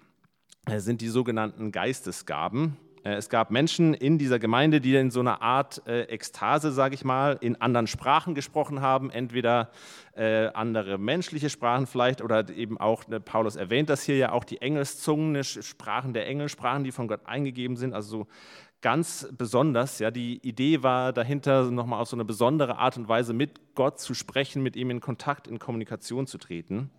äh, 0.67 0.81
sind 0.81 1.01
die 1.01 1.09
sogenannten 1.09 1.73
Geistesgaben. 1.73 2.77
Äh, 3.05 3.15
es 3.15 3.31
gab 3.31 3.51
Menschen 3.51 3.95
in 3.95 4.19
dieser 4.19 4.39
Gemeinde, 4.39 4.83
die 4.83 4.97
in 4.97 5.11
so 5.11 5.21
einer 5.21 5.41
Art 5.41 5.81
äh, 5.87 6.03
Ekstase, 6.03 6.73
sage 6.73 6.95
ich 6.95 7.05
mal, 7.05 7.39
in 7.41 7.59
anderen 7.59 7.87
Sprachen 7.87 8.35
gesprochen 8.35 8.83
haben, 8.83 9.11
entweder 9.11 9.71
andere 10.55 10.97
menschliche 10.97 11.51
Sprachen 11.51 11.87
vielleicht 11.87 12.23
oder 12.23 12.49
eben 12.49 12.81
auch, 12.81 13.05
Paulus 13.27 13.55
erwähnt 13.55 13.91
das 13.91 14.03
hier 14.03 14.17
ja 14.17 14.33
auch, 14.33 14.45
die 14.45 14.63
Engelszungen, 14.63 15.45
Sprachen 15.45 16.15
der 16.15 16.27
Engel, 16.27 16.49
Sprachen, 16.49 16.85
die 16.85 16.91
von 16.91 17.07
Gott 17.07 17.27
eingegeben 17.27 17.77
sind, 17.77 17.93
also 17.93 18.21
so 18.21 18.27
ganz 18.83 19.29
besonders. 19.37 19.99
Ja, 19.99 20.11
die 20.11 20.39
Idee 20.47 20.83
war 20.83 21.13
dahinter, 21.13 21.71
nochmal 21.71 22.01
auf 22.01 22.09
so 22.09 22.17
eine 22.17 22.25
besondere 22.25 22.79
Art 22.79 22.97
und 22.97 23.09
Weise 23.09 23.33
mit 23.33 23.75
Gott 23.75 23.99
zu 23.99 24.15
sprechen, 24.15 24.63
mit 24.63 24.77
ihm 24.77 24.91
in 24.91 25.01
Kontakt, 25.01 25.49
in 25.49 25.59
Kommunikation 25.59 26.27
zu 26.27 26.39
treten. 26.39 26.91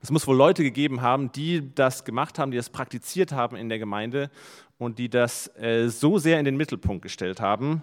Es 0.00 0.10
muss 0.10 0.26
wohl 0.26 0.36
Leute 0.36 0.62
gegeben 0.62 1.02
haben, 1.02 1.32
die 1.32 1.74
das 1.74 2.04
gemacht 2.04 2.38
haben, 2.38 2.50
die 2.50 2.56
das 2.56 2.70
praktiziert 2.70 3.32
haben 3.32 3.56
in 3.56 3.68
der 3.68 3.78
Gemeinde 3.78 4.30
und 4.78 4.98
die 4.98 5.08
das 5.08 5.54
äh, 5.56 5.88
so 5.88 6.18
sehr 6.18 6.38
in 6.38 6.44
den 6.44 6.56
Mittelpunkt 6.56 7.02
gestellt 7.02 7.40
haben, 7.40 7.82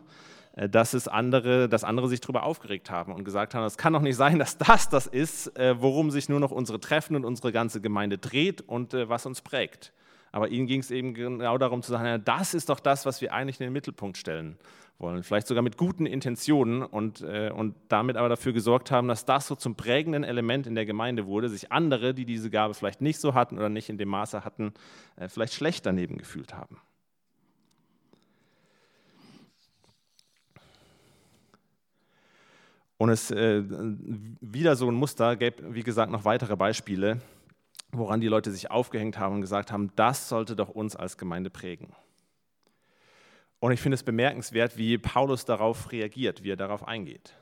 äh, 0.54 0.70
dass, 0.70 0.94
es 0.94 1.08
andere, 1.08 1.70
dass 1.70 1.84
andere 1.84 2.08
sich 2.08 2.22
darüber 2.22 2.44
aufgeregt 2.44 2.90
haben 2.90 3.14
und 3.14 3.24
gesagt 3.24 3.54
haben, 3.54 3.66
es 3.66 3.78
kann 3.78 3.94
doch 3.94 4.02
nicht 4.02 4.16
sein, 4.16 4.40
dass 4.40 4.58
das 4.58 4.90
das 4.90 5.08
ist, 5.08 5.58
äh, 5.58 5.82
worum 5.82 6.12
sich 6.12 6.30
nur 6.30 6.40
noch 6.40 6.52
unsere 6.52 6.80
Treffen 6.80 7.16
und 7.16 7.26
unsere 7.26 7.52
ganze 7.52 7.82
Gemeinde 7.82 8.18
dreht 8.18 8.62
und 8.62 8.94
äh, 8.94 9.10
was 9.10 9.26
uns 9.26 9.42
prägt. 9.42 9.94
Aber 10.36 10.50
ihnen 10.50 10.68
ging 10.68 10.82
es 10.82 10.92
eben 10.92 11.14
genau 11.14 11.58
darum 11.58 11.82
zu 11.82 11.92
sagen, 11.92 12.06
ja, 12.06 12.18
das 12.18 12.54
ist 12.54 12.68
doch 12.68 12.82
das, 12.82 13.06
was 13.06 13.22
wir 13.22 13.32
eigentlich 13.32 13.62
in 13.62 13.68
den 13.68 13.72
Mittelpunkt 13.72 14.18
stellen 14.18 14.58
wollen. 14.98 15.24
Vielleicht 15.24 15.48
sogar 15.48 15.64
mit 15.64 15.78
guten 15.78 16.06
Intentionen 16.06 16.84
und, 16.84 17.22
äh, 17.22 17.52
und 17.56 17.74
damit 17.88 18.18
aber 18.18 18.28
dafür 18.28 18.52
gesorgt 18.52 18.92
haben, 18.92 19.08
dass 19.08 19.24
das 19.24 19.48
so 19.48 19.56
zum 19.56 19.76
prägenden 19.76 20.26
Element 20.26 20.68
in 20.68 20.76
der 20.76 20.86
Gemeinde 20.86 21.26
wurde, 21.26 21.48
sich 21.48 21.72
andere, 21.72 22.14
die 22.14 22.26
diese 22.26 22.50
Gabe 22.50 22.74
vielleicht 22.74 23.00
nicht 23.00 23.18
so 23.22 23.34
hatten 23.34 23.58
oder 23.58 23.70
nicht 23.70 23.88
in 23.88 23.98
dem 23.98 24.10
Maße 24.10 24.44
hatten, 24.44 24.74
äh, 25.16 25.30
vielleicht 25.30 25.54
schlecht 25.54 25.86
daneben 25.86 26.18
gefühlt 26.18 26.54
haben. 26.54 26.82
Und 32.98 33.08
es 33.08 33.32
äh, 33.32 33.64
wieder 34.42 34.76
so 34.76 34.90
ein 34.90 34.96
Muster 34.96 35.38
gäbe, 35.38 35.74
wie 35.74 35.84
gesagt, 35.84 36.12
noch 36.12 36.26
weitere 36.26 36.58
Beispiele 36.58 37.22
woran 37.98 38.22
die 38.22 38.28
Leute 38.28 38.52
sich 38.52 38.72
aufgehängt 38.72 39.20
haben 39.20 39.36
und 39.36 39.42
gesagt 39.42 39.72
haben, 39.72 39.92
das 39.96 40.30
sollte 40.30 40.56
doch 40.56 40.70
uns 40.70 40.96
als 40.96 41.18
Gemeinde 41.18 41.50
prägen. 41.50 41.94
Und 43.60 43.72
ich 43.72 43.82
finde 43.82 43.96
es 43.96 44.04
bemerkenswert, 44.04 44.78
wie 44.78 44.98
Paulus 44.98 45.46
darauf 45.46 45.92
reagiert, 45.92 46.44
wie 46.44 46.52
er 46.52 46.56
darauf 46.56 46.88
eingeht. 46.88 47.34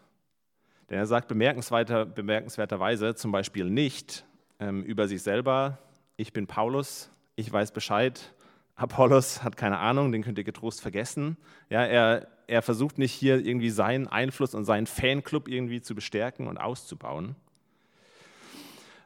Denn 0.90 0.98
er 0.98 1.06
sagt 1.06 1.28
bemerkenswerter, 1.28 2.06
bemerkenswerterweise 2.06 3.16
zum 3.16 3.32
Beispiel 3.32 3.66
nicht 3.66 4.26
ähm, 4.60 4.84
über 4.84 5.08
sich 5.08 5.22
selber, 5.22 5.80
ich 6.16 6.32
bin 6.32 6.48
Paulus, 6.48 7.10
ich 7.36 7.52
weiß 7.52 7.72
Bescheid, 7.72 8.34
Apollos 8.76 9.44
hat 9.44 9.58
keine 9.58 9.80
Ahnung, 9.80 10.12
den 10.12 10.24
könnt 10.24 10.38
ihr 10.38 10.44
getrost 10.44 10.82
vergessen. 10.82 11.38
Ja, 11.70 11.86
er, 11.86 12.28
er 12.48 12.62
versucht 12.62 12.98
nicht 12.98 13.12
hier 13.12 13.44
irgendwie 13.46 13.70
seinen 13.70 14.08
Einfluss 14.08 14.56
und 14.56 14.66
seinen 14.66 14.88
Fanclub 14.88 15.48
irgendwie 15.48 15.82
zu 15.82 15.96
bestärken 15.96 16.48
und 16.48 16.58
auszubauen, 16.58 17.36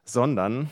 sondern 0.03 0.69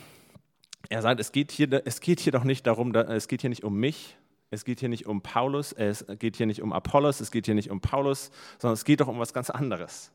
er 0.89 1.01
sagt, 1.01 1.19
es 1.19 1.31
geht, 1.31 1.51
hier, 1.51 1.81
es 1.85 1.99
geht 2.01 2.19
hier 2.19 2.31
doch 2.31 2.43
nicht 2.43 2.65
darum, 2.67 2.93
es 2.93 3.27
geht 3.27 3.41
hier 3.41 3.49
nicht 3.49 3.63
um 3.63 3.77
mich, 3.77 4.17
es 4.51 4.65
geht 4.65 4.79
hier 4.79 4.89
nicht 4.89 5.05
um 5.05 5.21
Paulus, 5.21 5.73
es 5.73 6.05
geht 6.19 6.37
hier 6.37 6.45
nicht 6.45 6.61
um 6.61 6.71
Apollos, 6.71 7.19
es 7.19 7.31
geht 7.31 7.45
hier 7.45 7.55
nicht 7.55 7.71
um 7.71 7.81
Paulus, 7.81 8.31
sondern 8.59 8.73
es 8.73 8.85
geht 8.85 9.01
doch 9.01 9.07
um 9.07 9.19
was 9.19 9.33
ganz 9.33 9.49
anderes. 9.49 10.11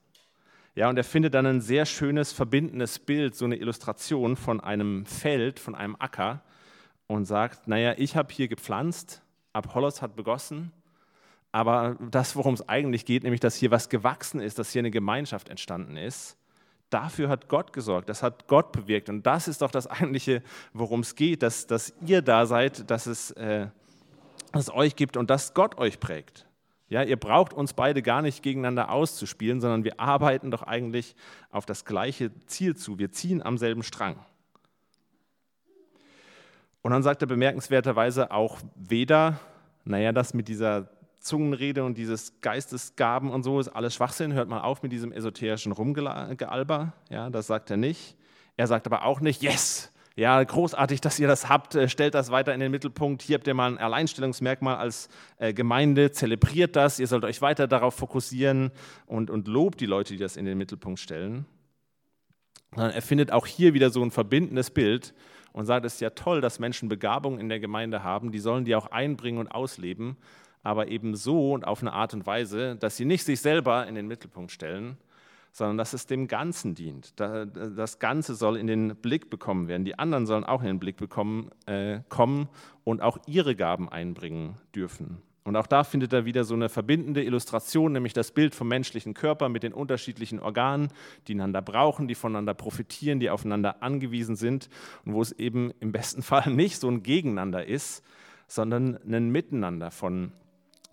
Ja, 0.74 0.88
und 0.88 0.96
er 0.96 1.04
findet 1.04 1.34
dann 1.34 1.46
ein 1.46 1.60
sehr 1.60 1.84
schönes, 1.84 2.32
verbindendes 2.32 3.00
Bild, 3.00 3.34
so 3.34 3.44
eine 3.44 3.56
Illustration 3.56 4.36
von 4.36 4.60
einem 4.60 5.04
Feld, 5.04 5.58
von 5.58 5.74
einem 5.74 5.96
Acker 5.98 6.42
und 7.08 7.24
sagt, 7.24 7.66
naja, 7.66 7.94
ich 7.96 8.14
habe 8.14 8.32
hier 8.32 8.46
gepflanzt, 8.46 9.20
Apollos 9.52 10.00
hat 10.00 10.14
begossen, 10.14 10.72
aber 11.52 11.96
das, 12.10 12.36
worum 12.36 12.54
es 12.54 12.68
eigentlich 12.68 13.04
geht, 13.04 13.24
nämlich, 13.24 13.40
dass 13.40 13.56
hier 13.56 13.72
was 13.72 13.88
gewachsen 13.88 14.40
ist, 14.40 14.60
dass 14.60 14.70
hier 14.70 14.80
eine 14.80 14.92
Gemeinschaft 14.92 15.48
entstanden 15.48 15.96
ist, 15.96 16.36
Dafür 16.90 17.28
hat 17.28 17.48
Gott 17.48 17.72
gesorgt, 17.72 18.08
das 18.08 18.22
hat 18.22 18.48
Gott 18.48 18.72
bewirkt. 18.72 19.08
Und 19.08 19.24
das 19.24 19.48
ist 19.48 19.62
doch 19.62 19.70
das 19.70 19.86
eigentliche, 19.86 20.42
worum 20.72 21.00
es 21.00 21.14
geht, 21.14 21.42
dass, 21.42 21.66
dass 21.66 21.94
ihr 22.04 22.20
da 22.20 22.46
seid, 22.46 22.90
dass 22.90 23.06
es, 23.06 23.30
äh, 23.32 23.68
dass 24.52 24.64
es 24.64 24.74
euch 24.74 24.96
gibt 24.96 25.16
und 25.16 25.30
dass 25.30 25.54
Gott 25.54 25.78
euch 25.78 26.00
prägt. 26.00 26.46
Ja, 26.88 27.04
ihr 27.04 27.16
braucht 27.16 27.54
uns 27.54 27.72
beide 27.72 28.02
gar 28.02 28.20
nicht 28.20 28.42
gegeneinander 28.42 28.90
auszuspielen, 28.90 29.60
sondern 29.60 29.84
wir 29.84 30.00
arbeiten 30.00 30.50
doch 30.50 30.64
eigentlich 30.64 31.14
auf 31.52 31.64
das 31.64 31.84
gleiche 31.84 32.32
Ziel 32.46 32.76
zu. 32.76 32.98
Wir 32.98 33.12
ziehen 33.12 33.40
am 33.40 33.58
selben 33.58 33.84
Strang. 33.84 34.16
Und 36.82 36.90
dann 36.90 37.04
sagt 37.04 37.22
er 37.22 37.28
bemerkenswerterweise 37.28 38.32
auch 38.32 38.58
weder, 38.74 39.38
naja, 39.84 40.10
das 40.10 40.34
mit 40.34 40.48
dieser 40.48 40.88
Zungenrede 41.20 41.84
und 41.84 41.96
dieses 41.96 42.40
Geistesgaben 42.40 43.30
und 43.30 43.42
so 43.42 43.60
ist 43.60 43.68
alles 43.68 43.94
Schwachsinn. 43.94 44.32
Hört 44.32 44.48
mal 44.48 44.60
auf 44.60 44.82
mit 44.82 44.92
diesem 44.92 45.12
esoterischen 45.12 45.72
Rumgealber. 45.72 46.92
Ja, 47.10 47.30
das 47.30 47.46
sagt 47.46 47.70
er 47.70 47.76
nicht. 47.76 48.16
Er 48.56 48.66
sagt 48.66 48.86
aber 48.86 49.04
auch 49.04 49.20
nicht, 49.20 49.42
yes, 49.42 49.92
ja, 50.16 50.42
großartig, 50.42 51.00
dass 51.00 51.18
ihr 51.18 51.28
das 51.28 51.48
habt, 51.48 51.74
äh, 51.74 51.88
stellt 51.88 52.14
das 52.14 52.30
weiter 52.30 52.52
in 52.52 52.60
den 52.60 52.70
Mittelpunkt. 52.70 53.22
Hier 53.22 53.36
habt 53.36 53.46
ihr 53.46 53.54
mal 53.54 53.72
ein 53.72 53.78
Alleinstellungsmerkmal 53.78 54.76
als 54.76 55.08
äh, 55.38 55.54
Gemeinde, 55.54 56.10
zelebriert 56.10 56.76
das, 56.76 56.98
ihr 56.98 57.06
sollt 57.06 57.24
euch 57.24 57.40
weiter 57.40 57.66
darauf 57.68 57.94
fokussieren 57.94 58.70
und, 59.06 59.30
und 59.30 59.48
lobt 59.48 59.80
die 59.80 59.86
Leute, 59.86 60.12
die 60.12 60.18
das 60.18 60.36
in 60.36 60.44
den 60.44 60.58
Mittelpunkt 60.58 61.00
stellen. 61.00 61.46
er 62.76 63.00
findet 63.02 63.32
auch 63.32 63.46
hier 63.46 63.72
wieder 63.72 63.90
so 63.90 64.02
ein 64.02 64.10
verbindendes 64.10 64.70
Bild 64.70 65.14
und 65.52 65.64
sagt, 65.66 65.86
es 65.86 65.94
ist 65.94 66.00
ja 66.00 66.10
toll, 66.10 66.40
dass 66.40 66.58
Menschen 66.58 66.88
Begabungen 66.88 67.40
in 67.40 67.48
der 67.48 67.60
Gemeinde 67.60 68.02
haben, 68.02 68.32
die 68.32 68.40
sollen 68.40 68.64
die 68.64 68.74
auch 68.74 68.88
einbringen 68.88 69.38
und 69.38 69.48
ausleben, 69.48 70.16
aber 70.62 70.88
eben 70.88 71.14
so 71.16 71.52
und 71.52 71.66
auf 71.66 71.80
eine 71.80 71.92
Art 71.92 72.14
und 72.14 72.26
Weise, 72.26 72.76
dass 72.76 72.96
sie 72.96 73.04
nicht 73.04 73.24
sich 73.24 73.40
selber 73.40 73.86
in 73.86 73.94
den 73.94 74.06
Mittelpunkt 74.06 74.52
stellen, 74.52 74.96
sondern 75.52 75.78
dass 75.78 75.92
es 75.92 76.06
dem 76.06 76.28
Ganzen 76.28 76.74
dient. 76.74 77.18
Das 77.18 77.98
Ganze 77.98 78.34
soll 78.34 78.56
in 78.56 78.66
den 78.66 78.96
Blick 78.96 79.30
bekommen 79.30 79.68
werden. 79.68 79.84
Die 79.84 79.98
anderen 79.98 80.26
sollen 80.26 80.44
auch 80.44 80.60
in 80.60 80.68
den 80.68 80.78
Blick 80.78 80.96
bekommen, 80.96 81.50
äh, 81.66 82.00
kommen 82.08 82.48
und 82.84 83.02
auch 83.02 83.18
ihre 83.26 83.56
Gaben 83.56 83.88
einbringen 83.88 84.56
dürfen. 84.74 85.22
Und 85.42 85.56
auch 85.56 85.66
da 85.66 85.84
findet 85.84 86.12
er 86.12 86.26
wieder 86.26 86.44
so 86.44 86.54
eine 86.54 86.68
verbindende 86.68 87.24
Illustration, 87.24 87.92
nämlich 87.92 88.12
das 88.12 88.30
Bild 88.30 88.54
vom 88.54 88.68
menschlichen 88.68 89.14
Körper 89.14 89.48
mit 89.48 89.62
den 89.62 89.72
unterschiedlichen 89.72 90.38
Organen, 90.38 90.88
die 91.26 91.32
einander 91.32 91.62
brauchen, 91.62 92.06
die 92.06 92.14
voneinander 92.14 92.54
profitieren, 92.54 93.20
die 93.20 93.30
aufeinander 93.30 93.82
angewiesen 93.82 94.36
sind 94.36 94.68
und 95.04 95.14
wo 95.14 95.22
es 95.22 95.32
eben 95.32 95.72
im 95.80 95.92
besten 95.92 96.22
Fall 96.22 96.50
nicht 96.50 96.78
so 96.78 96.88
ein 96.88 97.02
Gegeneinander 97.02 97.66
ist, 97.66 98.04
sondern 98.46 98.98
ein 99.10 99.30
Miteinander 99.30 99.90
von 99.90 100.32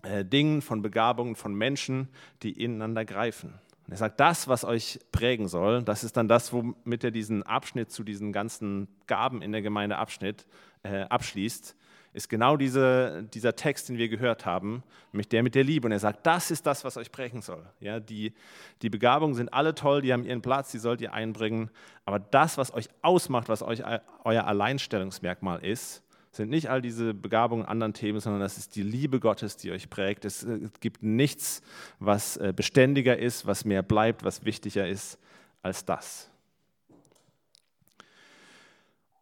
äh, 0.02 0.24
Dingen, 0.24 0.62
von 0.62 0.82
Begabungen, 0.82 1.36
von 1.36 1.54
Menschen, 1.54 2.08
die 2.42 2.52
ineinander 2.52 3.04
greifen. 3.04 3.54
Und 3.86 3.92
er 3.92 3.96
sagt, 3.96 4.20
das, 4.20 4.48
was 4.48 4.64
euch 4.64 4.98
prägen 5.12 5.48
soll, 5.48 5.82
das 5.82 6.04
ist 6.04 6.16
dann 6.16 6.28
das, 6.28 6.52
womit 6.52 7.04
er 7.04 7.10
diesen 7.10 7.42
Abschnitt 7.42 7.90
zu 7.90 8.04
diesen 8.04 8.32
ganzen 8.32 8.88
Gaben 9.06 9.40
in 9.40 9.50
der 9.50 9.62
Gemeinde 9.62 9.96
Abschnitt, 9.96 10.46
äh, 10.82 11.02
abschließt, 11.02 11.74
ist 12.12 12.28
genau 12.28 12.56
diese, 12.56 13.24
dieser 13.32 13.54
Text, 13.54 13.88
den 13.88 13.96
wir 13.96 14.08
gehört 14.08 14.44
haben, 14.44 14.82
nämlich 15.12 15.28
der 15.28 15.42
mit 15.42 15.54
der 15.54 15.64
Liebe. 15.64 15.86
Und 15.86 15.92
er 15.92 15.98
sagt, 15.98 16.26
das 16.26 16.50
ist 16.50 16.66
das, 16.66 16.84
was 16.84 16.96
euch 16.96 17.12
prägen 17.12 17.42
soll. 17.42 17.64
Ja, 17.80 18.00
die, 18.00 18.34
die 18.82 18.90
Begabungen 18.90 19.34
sind 19.34 19.52
alle 19.52 19.74
toll, 19.74 20.02
die 20.02 20.12
haben 20.12 20.24
ihren 20.24 20.42
Platz, 20.42 20.70
die 20.70 20.78
sollt 20.78 21.00
ihr 21.00 21.12
einbringen. 21.12 21.70
Aber 22.04 22.18
das, 22.18 22.58
was 22.58 22.74
euch 22.74 22.88
ausmacht, 23.02 23.48
was 23.48 23.62
euch 23.62 23.82
euer 24.24 24.44
Alleinstellungsmerkmal 24.44 25.64
ist, 25.64 26.02
sind 26.38 26.48
nicht 26.48 26.70
all 26.70 26.80
diese 26.80 27.12
Begabungen 27.12 27.66
anderen 27.66 27.92
Themen, 27.92 28.20
sondern 28.20 28.40
das 28.40 28.56
ist 28.56 28.76
die 28.76 28.82
Liebe 28.82 29.20
Gottes, 29.20 29.56
die 29.58 29.70
euch 29.70 29.90
prägt. 29.90 30.24
Es 30.24 30.44
äh, 30.44 30.70
gibt 30.80 31.02
nichts, 31.02 31.62
was 31.98 32.38
äh, 32.38 32.54
beständiger 32.56 33.18
ist, 33.18 33.46
was 33.46 33.66
mehr 33.66 33.82
bleibt, 33.82 34.24
was 34.24 34.44
wichtiger 34.44 34.88
ist 34.88 35.18
als 35.62 35.84
das. 35.84 36.30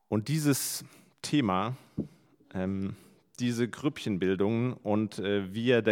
Und 0.09 0.29
dieses 0.29 0.85
Thema, 1.23 1.77
ähm, 2.55 2.95
diese 3.41 3.67
Grüppchenbildung 3.67 4.75
und 4.75 5.19
äh, 5.19 5.53
wie 5.53 5.71
er 5.71 5.83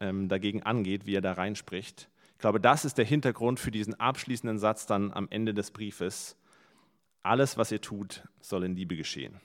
ähm, 0.00 0.28
dagegen 0.28 0.62
angeht, 0.62 1.06
wie 1.06 1.16
er 1.16 1.20
da 1.20 1.32
reinspricht, 1.32 2.08
ich 2.34 2.38
glaube, 2.38 2.60
das 2.60 2.84
ist 2.84 2.98
der 2.98 3.04
Hintergrund 3.04 3.60
für 3.60 3.70
diesen 3.70 3.98
abschließenden 3.98 4.58
Satz 4.58 4.86
dann 4.86 5.12
am 5.12 5.28
Ende 5.30 5.54
des 5.54 5.70
Briefes. 5.70 6.36
Alles, 7.22 7.56
was 7.56 7.70
ihr 7.72 7.80
tut, 7.80 8.28
soll 8.40 8.64
in 8.64 8.74
Liebe 8.76 8.96
geschehen. 8.96 9.40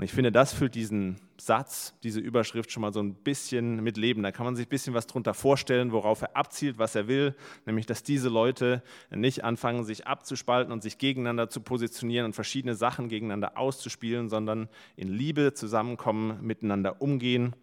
Und 0.00 0.04
ich 0.04 0.12
finde, 0.12 0.32
das 0.32 0.54
füllt 0.54 0.74
diesen 0.76 1.20
Satz, 1.36 1.94
diese 2.02 2.20
Überschrift 2.20 2.72
schon 2.72 2.80
mal 2.80 2.90
so 2.90 3.00
ein 3.00 3.12
bisschen 3.12 3.82
mit 3.82 3.98
Leben. 3.98 4.22
Da 4.22 4.32
kann 4.32 4.46
man 4.46 4.56
sich 4.56 4.64
ein 4.64 4.70
bisschen 4.70 4.94
was 4.94 5.06
drunter 5.06 5.34
vorstellen, 5.34 5.92
worauf 5.92 6.22
er 6.22 6.34
abzielt, 6.38 6.78
was 6.78 6.94
er 6.94 7.06
will, 7.06 7.34
nämlich 7.66 7.84
dass 7.84 8.02
diese 8.02 8.30
Leute 8.30 8.82
nicht 9.10 9.44
anfangen, 9.44 9.84
sich 9.84 10.06
abzuspalten 10.06 10.72
und 10.72 10.82
sich 10.82 10.96
gegeneinander 10.96 11.50
zu 11.50 11.60
positionieren 11.60 12.24
und 12.24 12.32
verschiedene 12.32 12.76
Sachen 12.76 13.10
gegeneinander 13.10 13.58
auszuspielen, 13.58 14.30
sondern 14.30 14.70
in 14.96 15.08
Liebe 15.08 15.52
zusammenkommen, 15.52 16.38
miteinander 16.40 17.02
umgehen 17.02 17.54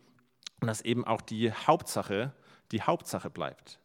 und 0.61 0.67
dass 0.67 0.81
eben 0.81 1.05
auch 1.05 1.21
die 1.21 1.51
Hauptsache 1.51 2.33
die 2.71 2.83
Hauptsache 2.83 3.31
bleibt. 3.31 3.79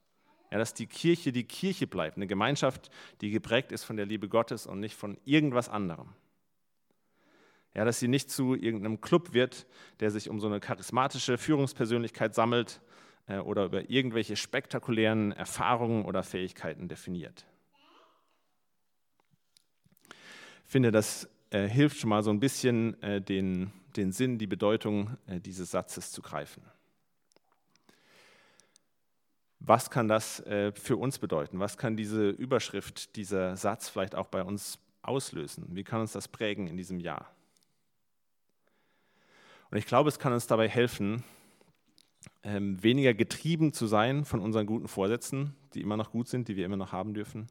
Ja, 0.50 0.58
dass 0.58 0.74
die 0.74 0.86
Kirche 0.86 1.32
die 1.32 1.44
Kirche 1.44 1.86
bleibt, 1.86 2.18
eine 2.18 2.26
Gemeinschaft, 2.26 2.90
die 3.22 3.30
geprägt 3.30 3.72
ist 3.72 3.84
von 3.84 3.96
der 3.96 4.04
Liebe 4.04 4.28
Gottes 4.28 4.66
und 4.66 4.78
nicht 4.78 4.94
von 4.94 5.16
irgendwas 5.24 5.70
anderem. 5.70 6.10
Ja, 7.74 7.84
dass 7.84 8.00
sie 8.00 8.08
nicht 8.08 8.30
zu 8.30 8.54
irgendeinem 8.54 9.00
Club 9.00 9.32
wird, 9.32 9.66
der 10.00 10.10
sich 10.10 10.28
um 10.28 10.40
so 10.40 10.46
eine 10.46 10.60
charismatische 10.60 11.38
Führungspersönlichkeit 11.38 12.34
sammelt 12.34 12.82
äh, 13.26 13.38
oder 13.38 13.64
über 13.64 13.88
irgendwelche 13.88 14.36
spektakulären 14.36 15.32
Erfahrungen 15.32 16.04
oder 16.04 16.22
Fähigkeiten 16.22 16.88
definiert. 16.88 17.46
Ich 20.66 20.72
finde, 20.72 20.90
das 20.90 21.28
äh, 21.50 21.66
hilft 21.66 21.98
schon 21.98 22.10
mal 22.10 22.22
so 22.22 22.30
ein 22.30 22.40
bisschen 22.40 23.00
äh, 23.02 23.20
den, 23.20 23.72
den 23.96 24.12
Sinn, 24.12 24.38
die 24.38 24.46
Bedeutung 24.46 25.16
äh, 25.26 25.40
dieses 25.40 25.70
Satzes 25.70 26.12
zu 26.12 26.20
greifen. 26.20 26.62
Was 29.60 29.90
kann 29.90 30.08
das 30.08 30.40
äh, 30.40 30.72
für 30.72 30.96
uns 30.96 31.18
bedeuten? 31.18 31.60
Was 31.60 31.78
kann 31.78 31.96
diese 31.96 32.30
Überschrift, 32.30 33.16
dieser 33.16 33.56
Satz 33.56 33.88
vielleicht 33.88 34.14
auch 34.14 34.26
bei 34.26 34.42
uns 34.42 34.78
auslösen? 35.02 35.66
Wie 35.70 35.84
kann 35.84 36.00
uns 36.00 36.12
das 36.12 36.26
prägen 36.26 36.66
in 36.66 36.76
diesem 36.76 36.98
Jahr? 36.98 37.30
Und 39.72 39.78
ich 39.78 39.86
glaube, 39.86 40.10
es 40.10 40.18
kann 40.18 40.34
uns 40.34 40.46
dabei 40.46 40.68
helfen, 40.68 41.24
ähm, 42.42 42.82
weniger 42.82 43.14
getrieben 43.14 43.72
zu 43.72 43.86
sein 43.86 44.26
von 44.26 44.40
unseren 44.40 44.66
guten 44.66 44.86
Vorsätzen, 44.86 45.56
die 45.72 45.80
immer 45.80 45.96
noch 45.96 46.10
gut 46.10 46.28
sind, 46.28 46.48
die 46.48 46.56
wir 46.56 46.66
immer 46.66 46.76
noch 46.76 46.92
haben 46.92 47.14
dürfen, 47.14 47.46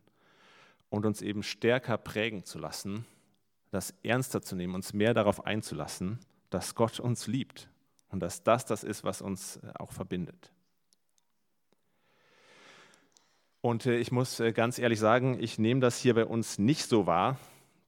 und 0.90 1.08
uns 1.08 1.24
eben 1.24 1.42
stärker 1.42 1.98
prägen 1.98 2.46
zu 2.46 2.60
lassen, 2.60 3.08
das 3.72 3.96
ernster 4.04 4.44
zu 4.44 4.56
nehmen, 4.56 4.76
uns 4.76 4.94
mehr 4.94 5.16
darauf 5.16 5.48
einzulassen, 5.48 6.20
dass 6.52 6.76
Gott 6.76 7.00
uns 7.00 7.26
liebt 7.26 7.70
und 8.10 8.20
dass 8.20 8.44
das 8.44 8.66
das 8.68 8.84
ist, 8.84 9.04
was 9.04 9.24
uns 9.24 9.58
äh, 9.58 9.72
auch 9.80 9.92
verbindet. 9.92 10.52
Und 13.62 13.88
äh, 13.88 13.98
ich 13.98 14.12
muss 14.12 14.40
äh, 14.40 14.52
ganz 14.52 14.78
ehrlich 14.78 15.00
sagen, 15.00 15.40
ich 15.42 15.58
nehme 15.58 15.82
das 15.82 15.98
hier 15.98 16.14
bei 16.14 16.28
uns 16.28 16.60
nicht 16.60 16.86
so 16.86 17.08
wahr, 17.08 17.40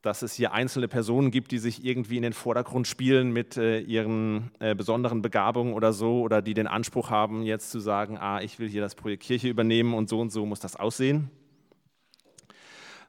dass 0.04 0.22
es 0.22 0.34
hier 0.34 0.52
einzelne 0.52 0.90
Personen 0.90 1.32
gibt, 1.32 1.52
die 1.52 1.58
sich 1.60 1.86
irgendwie 1.86 2.18
in 2.18 2.24
den 2.24 2.34
Vordergrund 2.34 2.88
spielen 2.88 3.32
mit 3.32 3.56
äh, 3.56 3.80
ihren 3.80 4.52
äh, 4.60 4.76
besonderen 4.76 5.22
Begabungen 5.22 5.74
oder 5.74 5.94
so, 5.94 6.22
oder 6.22 6.42
die 6.42 6.54
den 6.54 6.68
Anspruch 6.68 7.10
haben, 7.10 7.44
jetzt 7.44 7.72
zu 7.72 7.80
sagen, 7.80 8.18
ah, 8.18 8.42
ich 8.42 8.60
will 8.60 8.68
hier 8.68 8.82
das 8.82 8.96
Projekt 8.96 9.24
Kirche 9.24 9.48
übernehmen 9.48 9.94
und 9.94 10.10
so 10.10 10.20
und 10.20 10.30
so 10.30 10.46
muss 10.46 10.60
das 10.60 10.76
aussehen. 10.76 11.32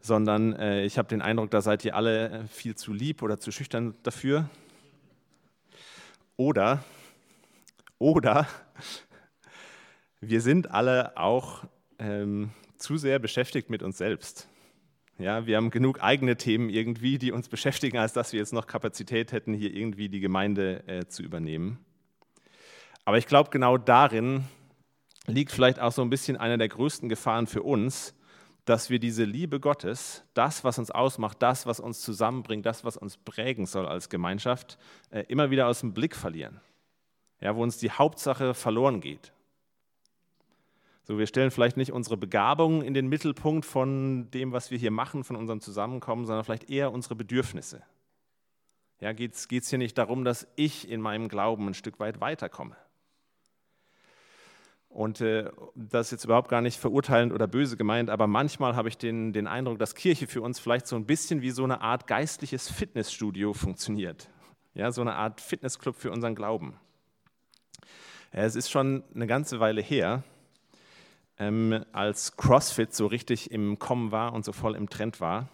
Sondern 0.01 0.53
äh, 0.55 0.85
ich 0.85 0.97
habe 0.97 1.09
den 1.09 1.21
Eindruck, 1.21 1.51
da 1.51 1.63
seid 1.63 1.85
ihr 1.85 1.97
alle 1.97 2.31
äh, 2.31 2.47
viel 2.47 2.77
zu 2.77 2.93
lieb 2.93 3.23
oder 3.23 3.41
zu 3.41 3.51
schüchtern 3.51 3.97
dafür. 4.05 4.49
Oder, 6.37 6.85
oder 7.99 8.47
wir 10.21 10.41
sind 10.41 10.71
alle 10.71 11.17
auch 11.17 11.65
ähm, 11.99 12.51
zu 12.77 12.99
sehr 12.99 13.19
beschäftigt 13.19 13.69
mit 13.69 13.83
uns 13.83 13.99
selbst. 13.99 14.49
Ja, 15.19 15.47
wir 15.47 15.57
haben 15.57 15.71
genug 15.71 16.03
eigene 16.03 16.37
Themen 16.37 16.69
irgendwie, 16.69 17.19
die 17.19 17.31
uns 17.31 17.49
beschäftigen, 17.49 17.99
als 17.99 18.13
dass 18.13 18.33
wir 18.33 18.41
jetzt 18.41 18.53
noch 18.53 18.67
Kapazität 18.67 19.31
hätten, 19.31 19.55
hier 19.55 19.73
irgendwie 19.73 20.09
die 20.09 20.19
Gemeinde 20.19 20.83
äh, 20.89 21.07
zu 21.07 21.23
übernehmen. 21.23 21.79
Aber 23.05 23.19
ich 23.19 23.29
glaube, 23.29 23.51
genau 23.51 23.79
darin 23.79 24.45
liegt 25.27 25.53
vielleicht 25.53 25.79
auch 25.79 25.93
so 25.93 26.03
ein 26.03 26.11
bisschen 26.11 26.37
eine 26.37 26.59
der 26.59 26.69
größten 26.69 27.09
Gefahren 27.09 27.47
für 27.47 27.63
uns, 27.63 28.15
dass 28.65 28.91
wir 28.91 28.99
diese 28.99 29.25
Liebe 29.25 29.61
Gottes, 29.61 30.25
das, 30.35 30.65
was 30.65 30.79
uns 30.79 30.91
ausmacht, 30.91 31.41
das, 31.43 31.65
was 31.67 31.81
uns 31.81 32.01
zusammenbringt, 32.01 32.67
das, 32.67 32.85
was 32.85 32.97
uns 32.97 33.17
prägen 33.17 33.67
soll 33.67 33.87
als 33.87 34.09
Gemeinschaft, 34.09 34.79
äh, 35.11 35.21
immer 35.29 35.51
wieder 35.51 35.69
aus 35.69 35.81
dem 35.81 35.95
Blick 35.95 36.17
verlieren. 36.17 36.61
Ja, 37.41 37.55
wo 37.55 37.63
uns 37.63 37.77
die 37.77 37.91
Hauptsache 37.91 38.55
verloren 38.55 39.01
geht. 39.01 39.34
So, 41.07 41.19
wir 41.19 41.27
stellen 41.27 41.51
vielleicht 41.51 41.77
nicht 41.77 41.93
unsere 41.93 42.17
Begabungen 42.17 42.81
in 42.81 42.95
den 42.95 43.09
Mittelpunkt 43.09 43.67
von 43.67 44.31
dem, 44.31 44.53
was 44.53 44.71
wir 44.71 44.79
hier 44.79 44.91
machen, 44.91 45.23
von 45.23 45.37
unserem 45.37 45.61
Zusammenkommen, 45.61 46.25
sondern 46.25 46.45
vielleicht 46.45 46.71
eher 46.71 46.93
unsere 46.93 47.15
Bedürfnisse. 47.15 47.83
Ja, 49.01 49.13
geht 49.13 49.35
es 49.35 49.69
hier 49.69 49.79
nicht 49.79 49.99
darum, 49.99 50.25
dass 50.25 50.47
ich 50.57 50.89
in 50.89 51.03
meinem 51.03 51.29
Glauben 51.29 51.69
ein 51.69 51.75
Stück 51.75 52.01
weit 52.01 52.23
weiterkomme? 52.23 52.75
Und 54.89 55.21
äh, 55.21 55.51
das 55.75 56.07
ist 56.07 56.13
jetzt 56.13 56.25
überhaupt 56.25 56.49
gar 56.49 56.63
nicht 56.63 56.79
verurteilend 56.79 57.35
oder 57.35 57.49
böse 57.49 57.77
gemeint, 57.77 58.09
aber 58.09 58.27
manchmal 58.27 58.75
habe 58.75 58.89
ich 58.89 58.97
den, 58.97 59.35
den 59.35 59.47
Eindruck, 59.47 59.79
dass 59.79 59.95
Kirche 59.95 60.27
für 60.27 60.41
uns 60.41 60.59
vielleicht 60.59 60.87
so 60.87 60.97
ein 60.97 61.05
bisschen 61.05 61.43
wie 61.43 61.51
so 61.51 61.65
eine 61.65 61.83
Art 61.83 62.07
geistliches 62.07 62.71
Fitnessstudio 62.71 63.53
funktioniert. 63.53 64.31
Ja, 64.73 64.91
so 64.91 65.03
eine 65.03 65.17
Art 65.17 65.43
Fitnessclub 65.43 65.97
für 65.97 66.11
unseren 66.11 66.35
Glauben. 66.35 66.79
Es 68.31 68.57
ist 68.57 68.71
schon 68.71 69.05
eine 69.15 69.27
ganze 69.27 69.61
Weile 69.61 69.83
her, 69.83 70.25
ähm, 71.39 71.85
als 71.93 72.37
CrossFit 72.37 72.95
so 72.95 73.07
richtig 73.07 73.51
im 73.51 73.79
Kommen 73.79 74.13
war 74.13 74.33
und 74.33 74.45
so 74.45 74.53
voll 74.53 74.75
im 74.75 74.89
Trend 74.89 75.21
war. 75.21 75.49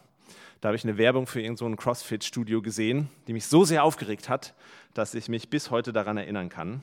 Da 0.60 0.68
habe 0.68 0.76
ich 0.76 0.84
eine 0.84 0.98
Werbung 0.98 1.26
für 1.26 1.40
irgendein 1.40 1.70
so 1.70 1.76
CrossFit-Studio 1.76 2.60
gesehen, 2.60 3.08
die 3.26 3.32
mich 3.32 3.46
so 3.46 3.64
sehr 3.64 3.82
aufgeregt 3.82 4.28
hat, 4.28 4.54
dass 4.92 5.14
ich 5.14 5.28
mich 5.28 5.48
bis 5.48 5.70
heute 5.70 5.92
daran 5.92 6.18
erinnern 6.18 6.50
kann. 6.50 6.82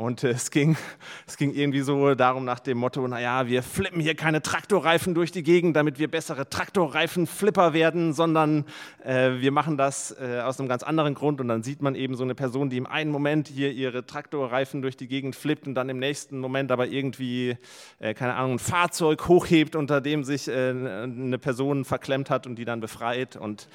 Und 0.00 0.22
äh, 0.22 0.28
es, 0.28 0.52
ging, 0.52 0.76
es 1.26 1.36
ging 1.36 1.52
irgendwie 1.52 1.80
so 1.80 2.14
darum 2.14 2.44
nach 2.44 2.60
dem 2.60 2.78
Motto, 2.78 3.06
naja, 3.08 3.48
wir 3.48 3.64
flippen 3.64 4.00
hier 4.00 4.14
keine 4.14 4.40
Traktorreifen 4.40 5.12
durch 5.12 5.32
die 5.32 5.42
Gegend, 5.42 5.74
damit 5.74 5.98
wir 5.98 6.08
bessere 6.08 6.48
Traktorreifen-Flipper 6.48 7.72
werden, 7.72 8.12
sondern 8.12 8.64
äh, 9.04 9.32
wir 9.40 9.50
machen 9.50 9.76
das 9.76 10.12
äh, 10.12 10.40
aus 10.40 10.60
einem 10.60 10.68
ganz 10.68 10.84
anderen 10.84 11.14
Grund. 11.14 11.40
Und 11.40 11.48
dann 11.48 11.64
sieht 11.64 11.82
man 11.82 11.96
eben 11.96 12.14
so 12.14 12.22
eine 12.22 12.36
Person, 12.36 12.70
die 12.70 12.76
im 12.76 12.86
einen 12.86 13.10
Moment 13.10 13.48
hier 13.48 13.72
ihre 13.72 14.06
Traktorreifen 14.06 14.82
durch 14.82 14.96
die 14.96 15.08
Gegend 15.08 15.34
flippt 15.34 15.66
und 15.66 15.74
dann 15.74 15.88
im 15.88 15.98
nächsten 15.98 16.38
Moment 16.38 16.70
aber 16.70 16.86
irgendwie, 16.86 17.56
äh, 17.98 18.14
keine 18.14 18.34
Ahnung, 18.34 18.52
ein 18.52 18.58
Fahrzeug 18.60 19.26
hochhebt, 19.26 19.74
unter 19.74 20.00
dem 20.00 20.22
sich 20.22 20.46
äh, 20.46 20.70
eine 20.70 21.38
Person 21.38 21.84
verklemmt 21.84 22.30
hat 22.30 22.46
und 22.46 22.54
die 22.54 22.64
dann 22.64 22.78
befreit. 22.78 23.34
Und 23.34 23.68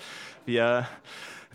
wir 0.46 0.88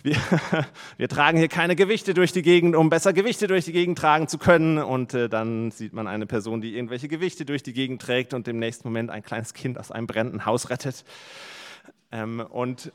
wir, 0.03 0.17
wir, 0.97 1.09
tragen 1.09 1.39
hier 1.39 1.49
keine 1.49 1.77
Gewichte 1.77 2.15
durch 2.15 2.33
die 2.33 2.43
Gegend, 2.43 2.77
um 2.77 2.91
besser 2.91 3.13
Gewichte 3.13 3.47
durch 3.47 3.65
die 3.65 3.73
Gegend 3.73 3.99
tragen 3.99 4.29
zu 4.29 4.39
können. 4.39 4.79
Und 4.79 5.15
äh, 5.15 5.29
dann 5.29 5.71
sieht 5.71 5.93
man 5.93 6.07
eine 6.07 6.27
Person, 6.27 6.61
die 6.61 6.77
irgendwelche 6.77 7.09
Gewichte 7.09 7.45
durch 7.45 7.63
die 7.63 7.73
Gegend 7.73 8.03
trägt 8.03 8.35
und 8.35 8.49
im 8.49 8.59
nächsten 8.59 8.89
Moment 8.89 9.11
ein 9.11 9.23
kleines 9.23 9.55
Kind 9.55 9.79
aus 9.79 9.91
einem 9.91 10.07
brennenden 10.07 10.47
Haus 10.47 10.71
rettet. 10.71 11.05
Ähm, 12.13 12.41
und 12.41 12.93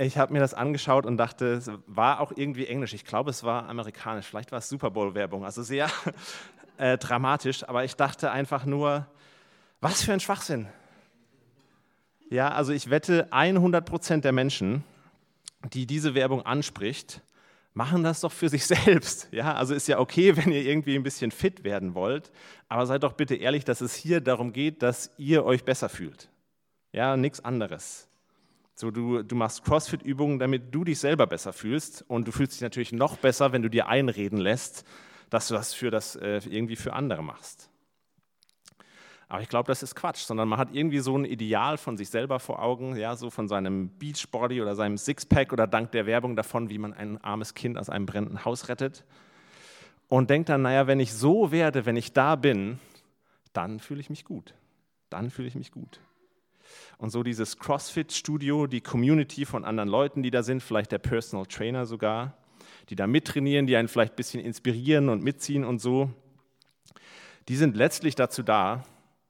ich 0.00 0.16
habe 0.16 0.32
mir 0.32 0.40
das 0.40 0.54
angeschaut 0.54 1.06
und 1.06 1.16
dachte, 1.16 1.54
es 1.54 1.70
war 1.86 2.20
auch 2.20 2.32
irgendwie 2.36 2.66
Englisch. 2.66 2.94
Ich 2.94 3.04
glaube, 3.04 3.30
es 3.30 3.42
war 3.42 3.68
amerikanisch. 3.68 4.26
Vielleicht 4.26 4.52
war 4.52 4.60
es 4.60 4.68
Super 4.68 4.90
Bowl-Werbung. 4.90 5.44
Also 5.44 5.62
sehr 5.62 5.88
äh, 6.76 6.96
dramatisch. 6.98 7.68
Aber 7.68 7.84
ich 7.84 7.96
dachte 7.96 8.30
einfach 8.30 8.64
nur, 8.64 9.06
was 9.80 10.02
für 10.02 10.12
ein 10.12 10.20
Schwachsinn. 10.20 10.68
Ja, 12.30 12.50
also 12.50 12.72
ich 12.72 12.90
wette, 12.90 13.26
100 13.30 13.84
Prozent 13.86 14.24
der 14.24 14.32
Menschen 14.32 14.84
die 15.72 15.86
diese 15.86 16.14
Werbung 16.14 16.42
anspricht, 16.42 17.22
machen 17.74 18.02
das 18.02 18.20
doch 18.20 18.32
für 18.32 18.48
sich 18.48 18.66
selbst. 18.66 19.28
Ja, 19.32 19.54
also 19.54 19.74
ist 19.74 19.88
ja 19.88 19.98
okay, 19.98 20.36
wenn 20.36 20.52
ihr 20.52 20.62
irgendwie 20.62 20.96
ein 20.96 21.02
bisschen 21.02 21.30
fit 21.30 21.64
werden 21.64 21.94
wollt, 21.94 22.30
aber 22.68 22.86
seid 22.86 23.02
doch 23.02 23.12
bitte 23.12 23.36
ehrlich, 23.36 23.64
dass 23.64 23.80
es 23.80 23.94
hier 23.94 24.20
darum 24.20 24.52
geht, 24.52 24.82
dass 24.82 25.10
ihr 25.16 25.44
euch 25.44 25.64
besser 25.64 25.88
fühlt. 25.88 26.28
Ja, 26.92 27.16
nichts 27.16 27.44
anderes. 27.44 28.08
So, 28.74 28.90
du, 28.90 29.22
du 29.22 29.34
machst 29.34 29.64
CrossFit-Übungen, 29.64 30.38
damit 30.38 30.72
du 30.72 30.84
dich 30.84 31.00
selber 31.00 31.26
besser 31.26 31.52
fühlst 31.52 32.04
und 32.06 32.28
du 32.28 32.32
fühlst 32.32 32.52
dich 32.54 32.60
natürlich 32.60 32.92
noch 32.92 33.16
besser, 33.16 33.52
wenn 33.52 33.62
du 33.62 33.68
dir 33.68 33.88
einreden 33.88 34.38
lässt, 34.38 34.84
dass 35.30 35.48
du 35.48 35.54
das 35.54 35.74
für 35.74 35.90
das 35.90 36.16
äh, 36.16 36.40
irgendwie 36.48 36.76
für 36.76 36.92
andere 36.92 37.22
machst. 37.22 37.70
Aber 39.28 39.42
ich 39.42 39.48
glaube, 39.48 39.66
das 39.66 39.82
ist 39.82 39.94
Quatsch, 39.94 40.20
sondern 40.20 40.48
man 40.48 40.58
hat 40.58 40.74
irgendwie 40.74 41.00
so 41.00 41.16
ein 41.16 41.26
Ideal 41.26 41.76
von 41.76 41.98
sich 41.98 42.08
selber 42.08 42.40
vor 42.40 42.62
Augen, 42.62 42.96
ja, 42.96 43.14
so 43.14 43.28
von 43.28 43.46
seinem 43.46 43.90
Beachbody 43.98 44.62
oder 44.62 44.74
seinem 44.74 44.96
Sixpack 44.96 45.52
oder 45.52 45.66
dank 45.66 45.92
der 45.92 46.06
Werbung 46.06 46.34
davon, 46.34 46.70
wie 46.70 46.78
man 46.78 46.94
ein 46.94 47.22
armes 47.22 47.52
Kind 47.52 47.76
aus 47.76 47.90
einem 47.90 48.06
brennenden 48.06 48.46
Haus 48.46 48.68
rettet. 48.68 49.04
Und 50.08 50.30
denkt 50.30 50.48
dann, 50.48 50.62
naja, 50.62 50.86
wenn 50.86 51.00
ich 51.00 51.12
so 51.12 51.52
werde, 51.52 51.84
wenn 51.84 51.96
ich 51.96 52.14
da 52.14 52.36
bin, 52.36 52.78
dann 53.52 53.80
fühle 53.80 54.00
ich 54.00 54.08
mich 54.08 54.24
gut. 54.24 54.54
Dann 55.10 55.30
fühle 55.30 55.48
ich 55.48 55.54
mich 55.54 55.72
gut. 55.72 56.00
Und 56.96 57.10
so 57.10 57.22
dieses 57.22 57.58
CrossFit-Studio, 57.58 58.66
die 58.66 58.80
Community 58.80 59.44
von 59.44 59.64
anderen 59.64 59.90
Leuten, 59.90 60.22
die 60.22 60.30
da 60.30 60.42
sind, 60.42 60.62
vielleicht 60.62 60.90
der 60.90 60.98
Personal 60.98 61.44
Trainer 61.44 61.84
sogar, 61.84 62.34
die 62.88 62.96
da 62.96 63.06
mittrainieren, 63.06 63.66
die 63.66 63.76
einen 63.76 63.88
vielleicht 63.88 64.14
ein 64.14 64.16
bisschen 64.16 64.42
inspirieren 64.42 65.10
und 65.10 65.22
mitziehen 65.22 65.64
und 65.64 65.80
so, 65.80 66.10
die 67.48 67.56
sind 67.56 67.76
letztlich 67.76 68.14
dazu 68.14 68.42
da, 68.42 68.84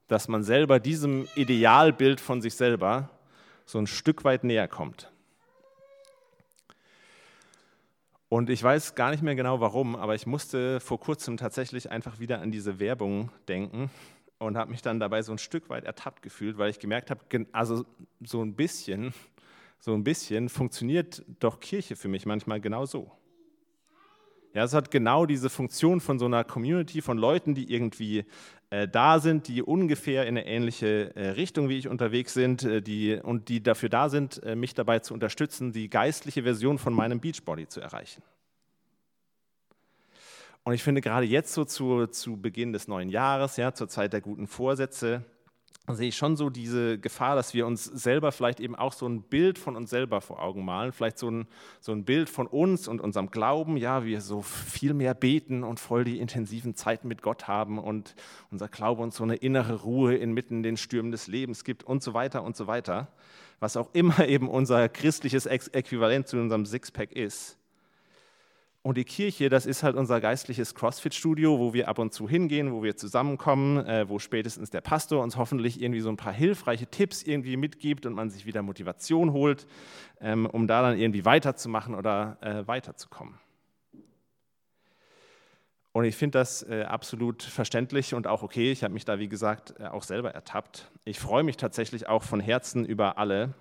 dass 0.09 0.27
man 0.27 0.43
selber 0.43 0.79
diesem 0.79 1.27
Idealbild 1.35 2.19
von 2.19 2.41
sich 2.41 2.55
selber 2.55 3.09
so 3.65 3.77
ein 3.77 3.87
Stück 3.87 4.25
weit 4.25 4.43
näher 4.43 4.67
kommt. 4.67 5.09
Und 8.27 8.49
ich 8.49 8.61
weiß 8.61 8.95
gar 8.95 9.11
nicht 9.11 9.23
mehr 9.23 9.35
genau 9.35 9.59
warum, 9.59 9.95
aber 9.95 10.15
ich 10.15 10.27
musste 10.27 10.79
vor 10.79 10.99
kurzem 10.99 11.37
tatsächlich 11.37 11.89
einfach 11.89 12.19
wieder 12.19 12.41
an 12.41 12.51
diese 12.51 12.79
Werbung 12.79 13.31
denken 13.47 13.89
und 14.39 14.57
habe 14.57 14.71
mich 14.71 14.81
dann 14.81 14.99
dabei 14.99 15.21
so 15.21 15.31
ein 15.31 15.37
Stück 15.37 15.69
weit 15.69 15.83
ertappt 15.83 16.21
gefühlt, 16.21 16.57
weil 16.57 16.69
ich 16.69 16.79
gemerkt 16.79 17.11
habe, 17.11 17.21
also 17.51 17.85
so 18.21 18.41
ein 18.43 18.55
bisschen, 18.55 19.13
so 19.79 19.93
ein 19.93 20.03
bisschen 20.03 20.49
funktioniert 20.49 21.23
doch 21.39 21.59
Kirche 21.59 21.95
für 21.95 22.07
mich 22.07 22.25
manchmal 22.25 22.61
genau 22.61 22.85
so. 22.85 23.11
Ja, 24.53 24.63
es 24.63 24.73
hat 24.73 24.89
genau 24.89 25.25
diese 25.27 25.49
Funktion 25.49 26.01
von 26.01 26.17
so 26.17 26.25
einer 26.25 26.43
Community 26.43 27.01
von 27.01 27.17
Leuten, 27.19 27.53
die 27.53 27.71
irgendwie 27.71 28.25
äh, 28.71 28.87
da 28.87 29.19
sind, 29.19 29.47
die 29.47 29.61
ungefähr 29.61 30.23
in 30.23 30.37
eine 30.37 30.47
ähnliche 30.47 31.15
äh, 31.15 31.29
Richtung 31.29 31.69
wie 31.69 31.77
ich 31.77 31.87
unterwegs 31.87 32.33
sind 32.33 32.63
äh, 32.63 32.81
die, 32.81 33.15
und 33.15 33.49
die 33.49 33.61
dafür 33.61 33.89
da 33.89 34.09
sind, 34.09 34.41
äh, 34.43 34.55
mich 34.55 34.73
dabei 34.73 34.99
zu 34.99 35.13
unterstützen, 35.13 35.71
die 35.71 35.89
geistliche 35.89 36.43
Version 36.43 36.79
von 36.79 36.93
meinem 36.93 37.19
Beachbody 37.19 37.67
zu 37.67 37.79
erreichen. 37.79 38.23
Und 40.63 40.73
ich 40.73 40.83
finde 40.83 41.01
gerade 41.01 41.25
jetzt 41.25 41.53
so 41.53 41.63
zu, 41.63 42.07
zu 42.07 42.37
Beginn 42.37 42.73
des 42.73 42.87
neuen 42.87 43.09
Jahres, 43.09 43.57
ja, 43.57 43.73
zur 43.73 43.87
Zeit 43.87 44.13
der 44.13 44.21
guten 44.21 44.47
Vorsätze, 44.47 45.25
sehe 45.95 46.09
ich 46.09 46.17
schon 46.17 46.35
so 46.35 46.49
diese 46.49 46.97
Gefahr, 46.97 47.35
dass 47.35 47.53
wir 47.53 47.65
uns 47.67 47.85
selber 47.85 48.31
vielleicht 48.31 48.59
eben 48.59 48.75
auch 48.75 48.93
so 48.93 49.07
ein 49.07 49.21
Bild 49.21 49.57
von 49.57 49.75
uns 49.75 49.89
selber 49.89 50.21
vor 50.21 50.41
Augen 50.41 50.65
malen, 50.65 50.91
vielleicht 50.91 51.17
so 51.17 51.29
ein, 51.29 51.47
so 51.79 51.91
ein 51.91 52.05
Bild 52.05 52.29
von 52.29 52.47
uns 52.47 52.87
und 52.87 53.01
unserem 53.01 53.31
Glauben, 53.31 53.77
ja, 53.77 54.05
wir 54.05 54.21
so 54.21 54.41
viel 54.41 54.93
mehr 54.93 55.13
beten 55.13 55.63
und 55.63 55.79
voll 55.79 56.03
die 56.03 56.19
intensiven 56.19 56.75
Zeiten 56.75 57.07
mit 57.07 57.21
Gott 57.21 57.47
haben 57.47 57.77
und 57.77 58.15
unser 58.51 58.67
Glaube 58.67 59.03
uns 59.03 59.15
so 59.17 59.23
eine 59.23 59.35
innere 59.35 59.81
Ruhe 59.81 60.15
inmitten 60.15 60.63
den 60.63 60.77
Stürmen 60.77 61.11
des 61.11 61.27
Lebens 61.27 61.63
gibt 61.63 61.83
und 61.83 62.01
so 62.01 62.13
weiter 62.13 62.43
und 62.43 62.55
so 62.55 62.67
weiter, 62.67 63.07
was 63.59 63.77
auch 63.77 63.89
immer 63.93 64.25
eben 64.27 64.49
unser 64.49 64.89
christliches 64.89 65.45
Äquivalent 65.45 66.27
zu 66.27 66.37
unserem 66.37 66.65
Sixpack 66.65 67.11
ist. 67.11 67.58
Und 68.89 68.97
die 68.97 69.05
Kirche, 69.05 69.49
das 69.49 69.67
ist 69.67 69.83
halt 69.83 69.95
unser 69.95 70.19
geistliches 70.19 70.73
CrossFit-Studio, 70.73 71.59
wo 71.59 71.75
wir 71.75 71.89
ab 71.89 71.99
und 71.99 72.11
zu 72.11 72.27
hingehen, 72.27 72.73
wo 72.73 72.81
wir 72.81 72.97
zusammenkommen, 72.97 73.85
äh, 73.85 74.09
wo 74.09 74.17
spätestens 74.17 74.71
der 74.71 74.81
Pastor 74.81 75.21
uns 75.21 75.37
hoffentlich 75.37 75.79
irgendwie 75.79 75.99
so 75.99 76.09
ein 76.09 76.17
paar 76.17 76.33
hilfreiche 76.33 76.87
Tipps 76.87 77.21
irgendwie 77.21 77.55
mitgibt 77.55 78.07
und 78.07 78.13
man 78.13 78.31
sich 78.31 78.47
wieder 78.47 78.63
Motivation 78.63 79.31
holt, 79.31 79.67
ähm, 80.21 80.47
um 80.47 80.65
da 80.65 80.81
dann 80.81 80.97
irgendwie 80.97 81.23
weiterzumachen 81.23 81.93
oder 81.93 82.39
äh, 82.41 82.65
weiterzukommen. 82.65 83.35
Und 85.91 86.05
ich 86.05 86.15
finde 86.15 86.39
das 86.39 86.63
äh, 86.63 86.81
absolut 86.81 87.43
verständlich 87.43 88.15
und 88.15 88.25
auch 88.25 88.41
okay. 88.41 88.71
Ich 88.71 88.83
habe 88.83 88.95
mich 88.95 89.05
da, 89.05 89.19
wie 89.19 89.29
gesagt, 89.29 89.75
äh, 89.79 89.85
auch 89.85 90.01
selber 90.01 90.31
ertappt. 90.31 90.89
Ich 91.05 91.19
freue 91.19 91.43
mich 91.43 91.57
tatsächlich 91.57 92.07
auch 92.09 92.23
von 92.23 92.39
Herzen 92.39 92.85
über 92.85 93.19
alle, 93.19 93.53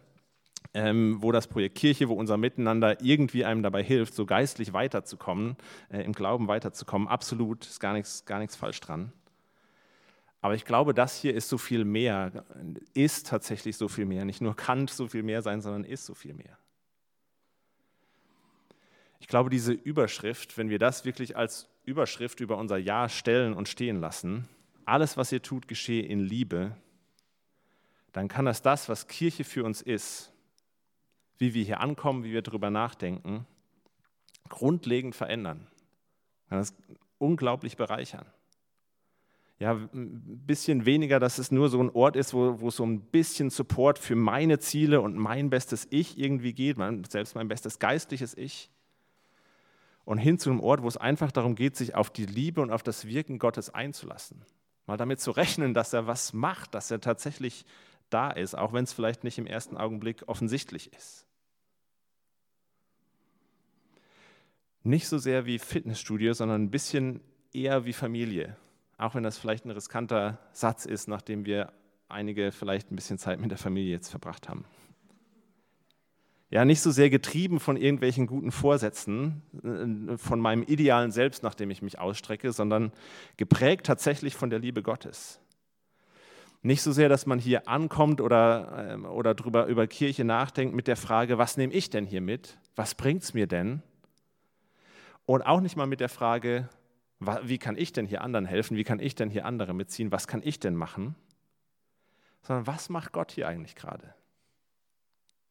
ähm, 0.78 1.16
wo 1.20 1.32
das 1.32 1.48
Projekt 1.48 1.76
Kirche, 1.76 2.08
wo 2.08 2.14
unser 2.14 2.36
Miteinander 2.36 3.02
irgendwie 3.02 3.44
einem 3.44 3.64
dabei 3.64 3.82
hilft, 3.82 4.14
so 4.14 4.26
geistlich 4.26 4.72
weiterzukommen, 4.72 5.56
äh, 5.90 6.02
im 6.02 6.12
Glauben 6.12 6.46
weiterzukommen. 6.46 7.08
Absolut, 7.08 7.66
ist 7.66 7.80
gar 7.80 7.94
nichts, 7.94 8.24
gar 8.26 8.38
nichts 8.38 8.54
falsch 8.54 8.78
dran. 8.78 9.12
Aber 10.40 10.54
ich 10.54 10.64
glaube, 10.64 10.94
das 10.94 11.20
hier 11.20 11.34
ist 11.34 11.48
so 11.48 11.58
viel 11.58 11.84
mehr, 11.84 12.44
ist 12.94 13.26
tatsächlich 13.26 13.76
so 13.76 13.88
viel 13.88 14.04
mehr. 14.04 14.24
Nicht 14.24 14.40
nur 14.40 14.54
kann 14.54 14.86
so 14.86 15.08
viel 15.08 15.24
mehr 15.24 15.42
sein, 15.42 15.60
sondern 15.60 15.82
ist 15.82 16.06
so 16.06 16.14
viel 16.14 16.32
mehr. 16.32 16.56
Ich 19.18 19.26
glaube, 19.26 19.50
diese 19.50 19.72
Überschrift, 19.72 20.56
wenn 20.58 20.70
wir 20.70 20.78
das 20.78 21.04
wirklich 21.04 21.36
als 21.36 21.68
Überschrift 21.84 22.38
über 22.38 22.56
unser 22.56 22.78
Ja 22.78 23.08
stellen 23.08 23.52
und 23.52 23.68
stehen 23.68 24.00
lassen, 24.00 24.48
alles, 24.84 25.16
was 25.16 25.32
ihr 25.32 25.42
tut, 25.42 25.66
geschehe 25.66 26.04
in 26.04 26.20
Liebe, 26.20 26.76
dann 28.12 28.28
kann 28.28 28.44
das 28.44 28.62
das, 28.62 28.88
was 28.88 29.08
Kirche 29.08 29.42
für 29.42 29.64
uns 29.64 29.82
ist, 29.82 30.32
wie 31.38 31.54
wir 31.54 31.64
hier 31.64 31.80
ankommen, 31.80 32.24
wie 32.24 32.32
wir 32.32 32.42
darüber 32.42 32.70
nachdenken, 32.70 33.46
grundlegend 34.48 35.14
verändern. 35.14 35.66
Kann 36.48 36.58
das 36.58 36.74
unglaublich 37.18 37.76
bereichern. 37.76 38.26
Ja, 39.60 39.72
ein 39.72 40.44
bisschen 40.46 40.86
weniger, 40.86 41.18
dass 41.18 41.38
es 41.38 41.50
nur 41.50 41.68
so 41.68 41.80
ein 41.80 41.90
Ort 41.90 42.14
ist, 42.14 42.32
wo, 42.32 42.60
wo 42.60 42.70
so 42.70 42.84
ein 42.84 43.00
bisschen 43.00 43.50
Support 43.50 43.98
für 43.98 44.14
meine 44.14 44.60
Ziele 44.60 45.00
und 45.00 45.16
mein 45.16 45.50
bestes 45.50 45.88
Ich 45.90 46.16
irgendwie 46.16 46.52
geht, 46.52 46.76
selbst 47.10 47.34
mein 47.34 47.48
bestes 47.48 47.80
geistliches 47.80 48.36
Ich. 48.36 48.70
Und 50.04 50.18
hin 50.18 50.38
zu 50.38 50.50
einem 50.50 50.60
Ort, 50.60 50.82
wo 50.82 50.88
es 50.88 50.96
einfach 50.96 51.32
darum 51.32 51.56
geht, 51.56 51.76
sich 51.76 51.94
auf 51.96 52.08
die 52.08 52.24
Liebe 52.24 52.62
und 52.62 52.70
auf 52.70 52.84
das 52.84 53.06
Wirken 53.06 53.38
Gottes 53.38 53.68
einzulassen. 53.68 54.42
Mal 54.86 54.96
damit 54.96 55.20
zu 55.20 55.32
rechnen, 55.32 55.74
dass 55.74 55.92
er 55.92 56.06
was 56.06 56.32
macht, 56.32 56.74
dass 56.74 56.90
er 56.90 57.00
tatsächlich 57.00 57.66
da 58.10 58.30
ist, 58.30 58.56
auch 58.56 58.72
wenn 58.72 58.84
es 58.84 58.92
vielleicht 58.92 59.24
nicht 59.24 59.38
im 59.38 59.46
ersten 59.46 59.76
Augenblick 59.76 60.22
offensichtlich 60.26 60.92
ist. 60.94 61.27
Nicht 64.88 65.08
so 65.08 65.18
sehr 65.18 65.46
wie 65.46 65.58
Fitnessstudio, 65.58 66.32
sondern 66.32 66.64
ein 66.64 66.70
bisschen 66.70 67.20
eher 67.52 67.84
wie 67.84 67.92
Familie. 67.92 68.56
Auch 68.96 69.14
wenn 69.14 69.22
das 69.22 69.38
vielleicht 69.38 69.64
ein 69.64 69.70
riskanter 69.70 70.38
Satz 70.52 70.84
ist, 70.84 71.08
nachdem 71.08 71.46
wir 71.46 71.72
einige 72.08 72.50
vielleicht 72.52 72.90
ein 72.90 72.96
bisschen 72.96 73.18
Zeit 73.18 73.40
mit 73.40 73.50
der 73.50 73.58
Familie 73.58 73.92
jetzt 73.92 74.08
verbracht 74.08 74.48
haben. 74.48 74.64
Ja, 76.50 76.64
nicht 76.64 76.80
so 76.80 76.90
sehr 76.90 77.10
getrieben 77.10 77.60
von 77.60 77.76
irgendwelchen 77.76 78.26
guten 78.26 78.50
Vorsätzen, 78.50 79.42
äh, 79.62 80.16
von 80.16 80.40
meinem 80.40 80.62
idealen 80.62 81.12
Selbst, 81.12 81.42
nach 81.42 81.54
dem 81.54 81.70
ich 81.70 81.82
mich 81.82 81.98
ausstrecke, 81.98 82.52
sondern 82.52 82.90
geprägt 83.36 83.84
tatsächlich 83.84 84.34
von 84.34 84.48
der 84.48 84.58
Liebe 84.58 84.82
Gottes. 84.82 85.40
Nicht 86.62 86.80
so 86.80 86.90
sehr, 86.90 87.10
dass 87.10 87.26
man 87.26 87.38
hier 87.38 87.68
ankommt 87.68 88.22
oder, 88.22 88.88
ähm, 88.92 89.04
oder 89.04 89.34
drüber, 89.34 89.66
über 89.66 89.86
Kirche 89.86 90.24
nachdenkt 90.24 90.74
mit 90.74 90.88
der 90.88 90.96
Frage, 90.96 91.36
was 91.36 91.58
nehme 91.58 91.74
ich 91.74 91.90
denn 91.90 92.06
hier 92.06 92.22
mit? 92.22 92.58
Was 92.74 92.94
bringt 92.94 93.22
es 93.22 93.34
mir 93.34 93.46
denn? 93.46 93.82
Und 95.28 95.42
auch 95.42 95.60
nicht 95.60 95.76
mal 95.76 95.86
mit 95.86 96.00
der 96.00 96.08
Frage, 96.08 96.70
wie 97.42 97.58
kann 97.58 97.76
ich 97.76 97.92
denn 97.92 98.06
hier 98.06 98.22
anderen 98.22 98.46
helfen, 98.46 98.78
wie 98.78 98.82
kann 98.82 98.98
ich 98.98 99.14
denn 99.14 99.28
hier 99.28 99.44
andere 99.44 99.74
mitziehen, 99.74 100.10
was 100.10 100.26
kann 100.26 100.40
ich 100.42 100.58
denn 100.58 100.74
machen, 100.74 101.16
sondern 102.40 102.66
was 102.66 102.88
macht 102.88 103.12
Gott 103.12 103.32
hier 103.32 103.46
eigentlich 103.46 103.74
gerade? 103.74 104.14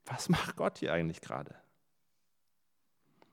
Was 0.06 0.30
macht 0.30 0.56
Gott 0.56 0.80
hier 0.80 0.94
eigentlich 0.94 1.22
gerade? 1.22 1.54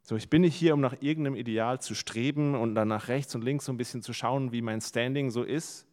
So, 0.02 0.16
ich 0.16 0.28
bin 0.28 0.42
nicht 0.42 0.54
hier, 0.54 0.74
um 0.74 0.82
nach 0.82 1.00
irgendeinem 1.00 1.36
Ideal 1.36 1.80
zu 1.80 1.94
streben 1.94 2.54
und 2.54 2.74
dann 2.74 2.88
nach 2.88 3.08
rechts 3.08 3.34
und 3.34 3.42
links 3.42 3.64
so 3.64 3.72
ein 3.72 3.78
bisschen 3.78 4.02
zu 4.02 4.12
schauen, 4.12 4.52
wie 4.52 4.60
mein 4.60 4.82
Standing 4.82 5.30
so 5.30 5.44
ist, 5.44 5.86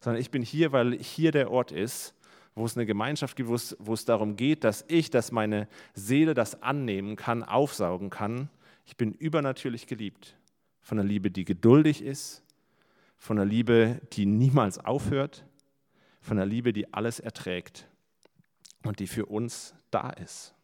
sondern 0.00 0.20
ich 0.20 0.30
bin 0.30 0.42
hier, 0.42 0.72
weil 0.72 0.98
hier 0.98 1.32
der 1.32 1.50
Ort 1.50 1.72
ist, 1.72 2.14
wo 2.54 2.66
es 2.66 2.76
eine 2.76 2.84
Gemeinschaft 2.84 3.36
gibt, 3.36 3.48
wo 3.48 3.54
es, 3.54 3.74
wo 3.78 3.94
es 3.94 4.04
darum 4.04 4.36
geht, 4.36 4.64
dass 4.64 4.84
ich, 4.88 5.08
dass 5.08 5.32
meine 5.32 5.66
Seele 5.94 6.34
das 6.34 6.62
annehmen 6.62 7.16
kann, 7.16 7.42
aufsaugen 7.42 8.10
kann. 8.10 8.50
Ich 8.86 8.96
bin 8.96 9.12
übernatürlich 9.12 9.86
geliebt. 9.86 10.38
Von 10.80 10.98
einer 10.98 11.06
Liebe, 11.06 11.30
die 11.30 11.44
geduldig 11.44 12.02
ist, 12.02 12.42
von 13.18 13.38
einer 13.38 13.44
Liebe, 13.44 14.00
die 14.12 14.24
niemals 14.24 14.78
aufhört, 14.78 15.44
von 16.20 16.38
einer 16.38 16.46
Liebe, 16.46 16.72
die 16.72 16.92
alles 16.94 17.20
erträgt 17.20 17.88
und 18.84 19.00
die 19.00 19.06
für 19.06 19.26
uns 19.26 19.74
da 19.90 20.10
ist. 20.10 20.54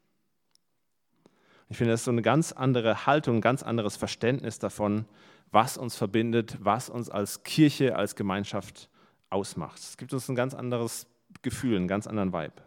Ich 1.68 1.76
finde, 1.76 1.92
das 1.92 2.00
ist 2.00 2.04
so 2.04 2.10
eine 2.10 2.22
ganz 2.22 2.52
andere 2.52 3.06
Haltung, 3.06 3.36
ein 3.36 3.40
ganz 3.40 3.62
anderes 3.62 3.96
Verständnis 3.96 4.58
davon, 4.58 5.06
was 5.50 5.76
uns 5.76 5.96
verbindet, 5.96 6.58
was 6.60 6.88
uns 6.88 7.10
als 7.10 7.42
Kirche, 7.42 7.96
als 7.96 8.14
Gemeinschaft 8.14 8.88
ausmacht. 9.30 9.78
Es 9.78 9.96
gibt 9.96 10.12
uns 10.12 10.28
ein 10.28 10.34
ganz 10.34 10.54
anderes 10.54 11.06
Gefühl, 11.40 11.76
einen 11.76 11.88
ganz 11.88 12.06
anderen 12.06 12.32
Vibe. 12.32 12.62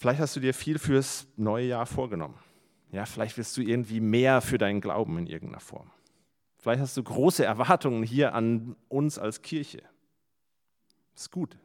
Vielleicht 0.00 0.20
hast 0.20 0.34
du 0.34 0.40
dir 0.40 0.54
viel 0.54 0.78
fürs 0.78 1.26
neue 1.36 1.66
Jahr 1.66 1.84
vorgenommen. 1.84 2.38
Ja, 2.90 3.04
vielleicht 3.04 3.36
willst 3.36 3.54
du 3.58 3.60
irgendwie 3.60 4.00
mehr 4.00 4.40
für 4.40 4.56
deinen 4.56 4.80
Glauben 4.80 5.18
in 5.18 5.26
irgendeiner 5.26 5.60
Form. 5.60 5.90
Vielleicht 6.56 6.80
hast 6.80 6.96
du 6.96 7.02
große 7.02 7.44
Erwartungen 7.44 8.02
hier 8.02 8.34
an 8.34 8.76
uns 8.88 9.18
als 9.18 9.42
Kirche. 9.42 9.82
Ist 11.14 11.30
gut. 11.30 11.58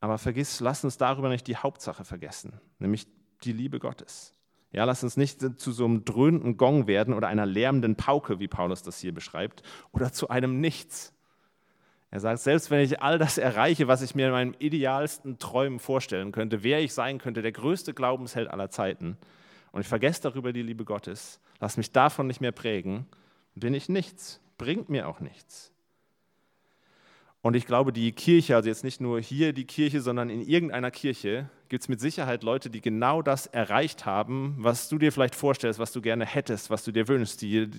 Aber 0.00 0.18
vergiss, 0.18 0.60
lass 0.60 0.84
uns 0.84 0.98
darüber 0.98 1.30
nicht 1.30 1.46
die 1.46 1.56
Hauptsache 1.56 2.04
vergessen, 2.04 2.60
nämlich 2.78 3.06
die 3.44 3.54
Liebe 3.54 3.78
Gottes. 3.78 4.34
Ja, 4.70 4.84
lass 4.84 5.02
uns 5.02 5.16
nicht 5.16 5.58
zu 5.58 5.72
so 5.72 5.86
einem 5.86 6.04
dröhnenden 6.04 6.58
Gong 6.58 6.86
werden 6.86 7.14
oder 7.14 7.28
einer 7.28 7.46
lärmenden 7.46 7.96
Pauke, 7.96 8.40
wie 8.40 8.48
Paulus 8.48 8.82
das 8.82 9.00
hier 9.00 9.14
beschreibt, 9.14 9.62
oder 9.92 10.12
zu 10.12 10.28
einem 10.28 10.60
Nichts. 10.60 11.14
Er 12.12 12.20
sagt, 12.20 12.40
selbst 12.40 12.70
wenn 12.70 12.80
ich 12.80 13.00
all 13.02 13.18
das 13.18 13.38
erreiche, 13.38 13.86
was 13.86 14.02
ich 14.02 14.14
mir 14.14 14.26
in 14.26 14.32
meinen 14.32 14.56
idealsten 14.58 15.38
Träumen 15.38 15.78
vorstellen 15.78 16.32
könnte, 16.32 16.64
wer 16.64 16.80
ich 16.80 16.92
sein 16.92 17.18
könnte, 17.18 17.40
der 17.40 17.52
größte 17.52 17.94
Glaubensheld 17.94 18.48
aller 18.48 18.70
Zeiten, 18.70 19.16
und 19.72 19.82
ich 19.82 19.86
vergesse 19.86 20.22
darüber 20.22 20.52
die 20.52 20.62
Liebe 20.62 20.84
Gottes, 20.84 21.38
lass 21.60 21.76
mich 21.76 21.92
davon 21.92 22.26
nicht 22.26 22.40
mehr 22.40 22.50
prägen, 22.50 23.06
bin 23.54 23.74
ich 23.74 23.88
nichts, 23.88 24.40
bringt 24.58 24.88
mir 24.88 25.06
auch 25.06 25.20
nichts. 25.20 25.69
Und 27.42 27.56
ich 27.56 27.64
glaube, 27.64 27.90
die 27.90 28.12
Kirche, 28.12 28.54
also 28.54 28.68
jetzt 28.68 28.84
nicht 28.84 29.00
nur 29.00 29.18
hier 29.18 29.54
die 29.54 29.64
Kirche, 29.64 30.02
sondern 30.02 30.28
in 30.28 30.42
irgendeiner 30.42 30.90
Kirche, 30.90 31.48
gibt 31.70 31.82
es 31.82 31.88
mit 31.88 31.98
Sicherheit 31.98 32.42
Leute, 32.42 32.68
die 32.68 32.82
genau 32.82 33.22
das 33.22 33.46
erreicht 33.46 34.04
haben, 34.04 34.56
was 34.58 34.90
du 34.90 34.98
dir 34.98 35.10
vielleicht 35.10 35.34
vorstellst, 35.34 35.78
was 35.78 35.92
du 35.92 36.02
gerne 36.02 36.26
hättest, 36.26 36.68
was 36.68 36.84
du 36.84 36.92
dir 36.92 37.08
wünschst, 37.08 37.40
die 37.40 37.70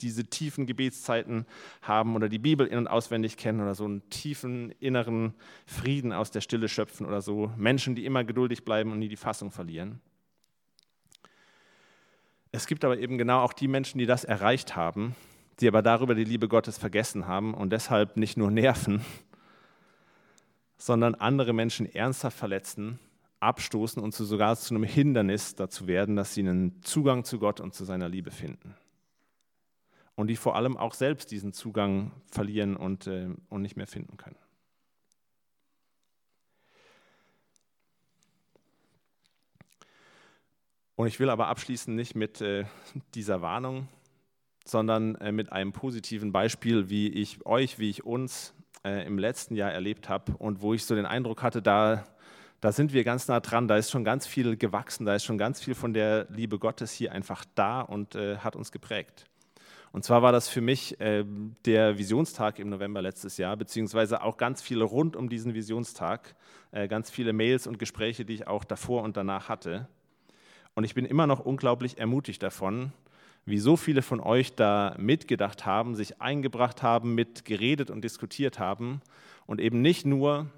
diese 0.00 0.24
tiefen 0.24 0.64
Gebetszeiten 0.64 1.44
haben 1.82 2.16
oder 2.16 2.30
die 2.30 2.38
Bibel 2.38 2.66
in- 2.66 2.78
und 2.78 2.88
auswendig 2.88 3.36
kennen 3.36 3.60
oder 3.60 3.74
so 3.74 3.84
einen 3.84 4.08
tiefen 4.08 4.70
inneren 4.80 5.34
Frieden 5.66 6.14
aus 6.14 6.30
der 6.30 6.40
Stille 6.40 6.68
schöpfen 6.68 7.04
oder 7.04 7.20
so. 7.20 7.52
Menschen, 7.58 7.94
die 7.94 8.06
immer 8.06 8.24
geduldig 8.24 8.64
bleiben 8.64 8.90
und 8.90 9.00
nie 9.00 9.08
die 9.08 9.16
Fassung 9.16 9.50
verlieren. 9.50 10.00
Es 12.52 12.66
gibt 12.66 12.84
aber 12.86 12.98
eben 12.98 13.18
genau 13.18 13.42
auch 13.42 13.52
die 13.52 13.68
Menschen, 13.68 13.98
die 13.98 14.06
das 14.06 14.24
erreicht 14.24 14.76
haben, 14.76 15.14
die 15.60 15.68
aber 15.68 15.82
darüber 15.82 16.14
die 16.14 16.24
Liebe 16.24 16.48
Gottes 16.48 16.78
vergessen 16.78 17.26
haben 17.26 17.54
und 17.54 17.70
deshalb 17.70 18.16
nicht 18.16 18.36
nur 18.36 18.50
nerven, 18.50 19.04
sondern 20.78 21.14
andere 21.14 21.52
Menschen 21.52 21.92
ernsthaft 21.92 22.38
verletzen, 22.38 22.98
abstoßen 23.40 24.02
und 24.02 24.14
sogar 24.14 24.56
zu 24.56 24.74
einem 24.74 24.84
Hindernis 24.84 25.54
dazu 25.54 25.86
werden, 25.86 26.16
dass 26.16 26.34
sie 26.34 26.40
einen 26.40 26.82
Zugang 26.82 27.24
zu 27.24 27.38
Gott 27.38 27.60
und 27.60 27.74
zu 27.74 27.84
seiner 27.84 28.08
Liebe 28.08 28.30
finden. 28.30 28.74
Und 30.14 30.26
die 30.26 30.36
vor 30.36 30.56
allem 30.56 30.76
auch 30.76 30.94
selbst 30.94 31.30
diesen 31.30 31.52
Zugang 31.52 32.12
verlieren 32.30 32.76
und, 32.76 33.06
äh, 33.06 33.28
und 33.48 33.62
nicht 33.62 33.76
mehr 33.76 33.86
finden 33.86 34.16
können. 34.18 34.36
Und 40.96 41.06
ich 41.06 41.18
will 41.18 41.30
aber 41.30 41.46
abschließen 41.46 41.94
nicht 41.94 42.14
mit 42.14 42.42
äh, 42.42 42.66
dieser 43.14 43.40
Warnung, 43.40 43.88
sondern 44.64 45.14
äh, 45.16 45.32
mit 45.32 45.52
einem 45.52 45.72
positiven 45.72 46.32
Beispiel, 46.32 46.90
wie 46.90 47.08
ich 47.08 47.44
euch, 47.46 47.78
wie 47.78 47.90
ich 47.90 48.04
uns 48.04 48.54
äh, 48.84 49.06
im 49.06 49.18
letzten 49.18 49.54
Jahr 49.54 49.72
erlebt 49.72 50.08
habe 50.08 50.32
und 50.38 50.62
wo 50.62 50.74
ich 50.74 50.84
so 50.84 50.94
den 50.94 51.06
Eindruck 51.06 51.42
hatte, 51.42 51.62
da, 51.62 52.04
da 52.60 52.72
sind 52.72 52.92
wir 52.92 53.04
ganz 53.04 53.28
nah 53.28 53.40
dran, 53.40 53.68
da 53.68 53.76
ist 53.76 53.90
schon 53.90 54.04
ganz 54.04 54.26
viel 54.26 54.56
gewachsen, 54.56 55.06
da 55.06 55.14
ist 55.14 55.24
schon 55.24 55.38
ganz 55.38 55.60
viel 55.60 55.74
von 55.74 55.92
der 55.92 56.26
Liebe 56.30 56.58
Gottes 56.58 56.92
hier 56.92 57.12
einfach 57.12 57.44
da 57.54 57.80
und 57.80 58.14
äh, 58.14 58.38
hat 58.38 58.56
uns 58.56 58.72
geprägt. 58.72 59.26
Und 59.92 60.04
zwar 60.04 60.22
war 60.22 60.30
das 60.30 60.48
für 60.48 60.60
mich 60.60 61.00
äh, 61.00 61.24
der 61.64 61.98
Visionstag 61.98 62.60
im 62.60 62.68
November 62.68 63.02
letztes 63.02 63.38
Jahr, 63.38 63.56
beziehungsweise 63.56 64.22
auch 64.22 64.36
ganz 64.36 64.62
viele 64.62 64.84
rund 64.84 65.16
um 65.16 65.28
diesen 65.28 65.54
Visionstag, 65.54 66.36
äh, 66.70 66.86
ganz 66.86 67.10
viele 67.10 67.32
Mails 67.32 67.66
und 67.66 67.78
Gespräche, 67.78 68.24
die 68.24 68.34
ich 68.34 68.46
auch 68.46 68.62
davor 68.62 69.02
und 69.02 69.16
danach 69.16 69.48
hatte. 69.48 69.88
Und 70.74 70.84
ich 70.84 70.94
bin 70.94 71.04
immer 71.04 71.26
noch 71.26 71.40
unglaublich 71.40 71.98
ermutigt 71.98 72.40
davon, 72.42 72.92
wie 73.44 73.58
so 73.58 73.76
viele 73.76 74.02
von 74.02 74.20
euch 74.20 74.54
da 74.54 74.94
mitgedacht 74.98 75.66
haben, 75.66 75.94
sich 75.94 76.20
eingebracht 76.20 76.82
haben, 76.82 77.14
mitgeredet 77.14 77.90
und 77.90 78.02
diskutiert 78.02 78.58
haben 78.58 79.00
und 79.46 79.60
eben 79.60 79.82
nicht 79.82 80.06
nur, 80.06 80.50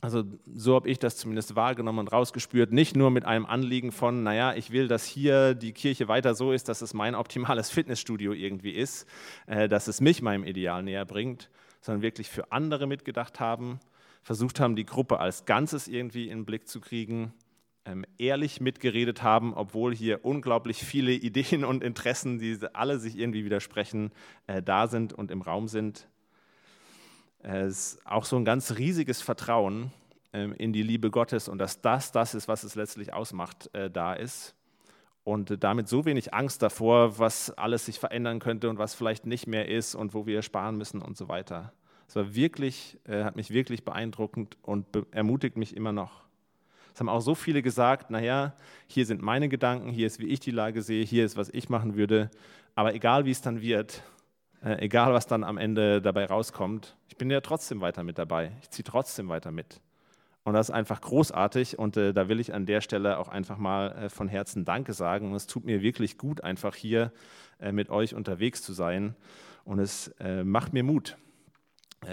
also 0.00 0.24
so 0.54 0.74
habe 0.74 0.88
ich 0.88 0.98
das 0.98 1.16
zumindest 1.16 1.56
wahrgenommen 1.56 2.00
und 2.00 2.12
rausgespürt, 2.12 2.72
nicht 2.72 2.96
nur 2.96 3.10
mit 3.10 3.24
einem 3.24 3.46
Anliegen 3.46 3.92
von, 3.92 4.22
naja, 4.22 4.54
ich 4.54 4.70
will, 4.70 4.88
dass 4.88 5.04
hier 5.04 5.54
die 5.54 5.72
Kirche 5.72 6.08
weiter 6.08 6.34
so 6.34 6.52
ist, 6.52 6.68
dass 6.68 6.82
es 6.82 6.94
mein 6.94 7.14
optimales 7.14 7.70
Fitnessstudio 7.70 8.32
irgendwie 8.32 8.72
ist, 8.72 9.06
äh, 9.46 9.68
dass 9.68 9.88
es 9.88 10.00
mich 10.00 10.22
meinem 10.22 10.44
Ideal 10.44 10.82
näher 10.82 11.04
bringt, 11.04 11.50
sondern 11.80 12.02
wirklich 12.02 12.28
für 12.28 12.52
andere 12.52 12.86
mitgedacht 12.86 13.40
haben, 13.40 13.80
versucht 14.22 14.60
haben, 14.60 14.76
die 14.76 14.86
Gruppe 14.86 15.20
als 15.20 15.46
Ganzes 15.46 15.88
irgendwie 15.88 16.28
in 16.28 16.40
den 16.40 16.44
Blick 16.44 16.68
zu 16.68 16.80
kriegen 16.80 17.32
ehrlich 18.18 18.60
mitgeredet 18.60 19.22
haben, 19.22 19.54
obwohl 19.54 19.94
hier 19.94 20.24
unglaublich 20.24 20.78
viele 20.78 21.12
Ideen 21.12 21.64
und 21.64 21.82
Interessen, 21.82 22.38
die 22.38 22.58
alle 22.72 22.98
sich 22.98 23.18
irgendwie 23.18 23.44
widersprechen, 23.44 24.12
äh, 24.46 24.62
da 24.62 24.88
sind 24.88 25.12
und 25.12 25.30
im 25.30 25.42
Raum 25.42 25.68
sind. 25.68 26.08
Es 27.40 27.94
ist 27.94 28.06
auch 28.06 28.24
so 28.24 28.36
ein 28.36 28.44
ganz 28.44 28.76
riesiges 28.76 29.22
Vertrauen 29.22 29.92
ähm, 30.32 30.52
in 30.52 30.72
die 30.72 30.82
Liebe 30.82 31.10
Gottes 31.10 31.48
und 31.48 31.58
dass 31.58 31.80
das 31.80 32.12
das 32.12 32.34
ist, 32.34 32.48
was 32.48 32.64
es 32.64 32.74
letztlich 32.74 33.12
ausmacht, 33.12 33.72
äh, 33.74 33.90
da 33.90 34.12
ist. 34.12 34.54
Und 35.24 35.62
damit 35.62 35.88
so 35.88 36.06
wenig 36.06 36.32
Angst 36.32 36.62
davor, 36.62 37.18
was 37.18 37.50
alles 37.50 37.84
sich 37.84 37.98
verändern 37.98 38.38
könnte 38.38 38.70
und 38.70 38.78
was 38.78 38.94
vielleicht 38.94 39.26
nicht 39.26 39.46
mehr 39.46 39.68
ist 39.68 39.94
und 39.94 40.14
wo 40.14 40.26
wir 40.26 40.40
sparen 40.40 40.78
müssen 40.78 41.02
und 41.02 41.18
so 41.18 41.28
weiter. 41.28 41.72
Es 42.08 42.16
war 42.16 42.34
wirklich, 42.34 42.98
äh, 43.04 43.24
hat 43.24 43.36
mich 43.36 43.50
wirklich 43.50 43.84
beeindruckend 43.84 44.56
und 44.62 44.86
ermutigt 45.10 45.58
mich 45.58 45.76
immer 45.76 45.92
noch. 45.92 46.27
Es 46.98 47.00
haben 47.00 47.10
auch 47.10 47.20
so 47.20 47.36
viele 47.36 47.62
gesagt, 47.62 48.10
naja, 48.10 48.54
hier 48.88 49.06
sind 49.06 49.22
meine 49.22 49.48
Gedanken, 49.48 49.88
hier 49.88 50.08
ist, 50.08 50.18
wie 50.18 50.26
ich 50.26 50.40
die 50.40 50.50
Lage 50.50 50.82
sehe, 50.82 51.04
hier 51.04 51.24
ist, 51.24 51.36
was 51.36 51.48
ich 51.48 51.68
machen 51.68 51.94
würde. 51.94 52.28
Aber 52.74 52.92
egal, 52.92 53.24
wie 53.24 53.30
es 53.30 53.40
dann 53.40 53.62
wird, 53.62 54.02
äh, 54.64 54.84
egal, 54.84 55.14
was 55.14 55.28
dann 55.28 55.44
am 55.44 55.58
Ende 55.58 56.02
dabei 56.02 56.26
rauskommt, 56.26 56.96
ich 57.06 57.16
bin 57.16 57.30
ja 57.30 57.40
trotzdem 57.40 57.80
weiter 57.80 58.02
mit 58.02 58.18
dabei. 58.18 58.50
Ich 58.62 58.70
ziehe 58.70 58.82
trotzdem 58.82 59.28
weiter 59.28 59.52
mit. 59.52 59.80
Und 60.42 60.54
das 60.54 60.70
ist 60.70 60.74
einfach 60.74 61.00
großartig 61.00 61.78
und 61.78 61.96
äh, 61.96 62.12
da 62.12 62.28
will 62.28 62.40
ich 62.40 62.52
an 62.52 62.66
der 62.66 62.80
Stelle 62.80 63.18
auch 63.18 63.28
einfach 63.28 63.58
mal 63.58 63.92
äh, 63.92 64.08
von 64.08 64.26
Herzen 64.26 64.64
Danke 64.64 64.92
sagen. 64.92 65.28
Und 65.30 65.36
es 65.36 65.46
tut 65.46 65.64
mir 65.64 65.82
wirklich 65.82 66.18
gut, 66.18 66.42
einfach 66.42 66.74
hier 66.74 67.12
äh, 67.60 67.70
mit 67.70 67.90
euch 67.90 68.16
unterwegs 68.16 68.60
zu 68.60 68.72
sein. 68.72 69.14
Und 69.62 69.78
es 69.78 70.08
äh, 70.18 70.42
macht 70.42 70.72
mir 70.72 70.82
Mut 70.82 71.16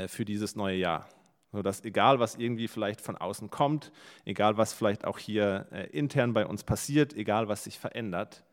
für 0.07 0.25
dieses 0.25 0.55
neue 0.55 0.77
Jahr 0.77 1.07
sodass 1.55 1.83
egal, 1.83 2.19
was 2.19 2.35
irgendwie 2.35 2.67
vielleicht 2.67 3.01
von 3.01 3.15
außen 3.15 3.49
kommt, 3.49 3.91
egal, 4.25 4.57
was 4.57 4.73
vielleicht 4.73 5.05
auch 5.05 5.17
hier 5.17 5.67
äh, 5.71 5.87
intern 5.89 6.33
bei 6.33 6.45
uns 6.45 6.63
passiert, 6.63 7.13
egal, 7.15 7.47
was 7.47 7.63
sich 7.63 7.79
verändert, 7.79 8.43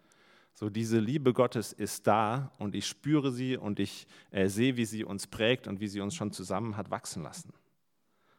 so 0.54 0.70
diese 0.70 0.98
Liebe 0.98 1.32
Gottes 1.32 1.72
ist 1.72 2.06
da 2.06 2.52
und 2.58 2.74
ich 2.74 2.86
spüre 2.86 3.32
sie 3.32 3.56
und 3.56 3.80
ich 3.80 4.06
äh, 4.30 4.48
sehe, 4.48 4.76
wie 4.76 4.84
sie 4.84 5.04
uns 5.04 5.26
prägt 5.26 5.66
und 5.66 5.80
wie 5.80 5.88
sie 5.88 6.00
uns 6.00 6.14
schon 6.14 6.30
zusammen 6.30 6.76
hat 6.76 6.90
wachsen 6.90 7.22
lassen. 7.22 7.52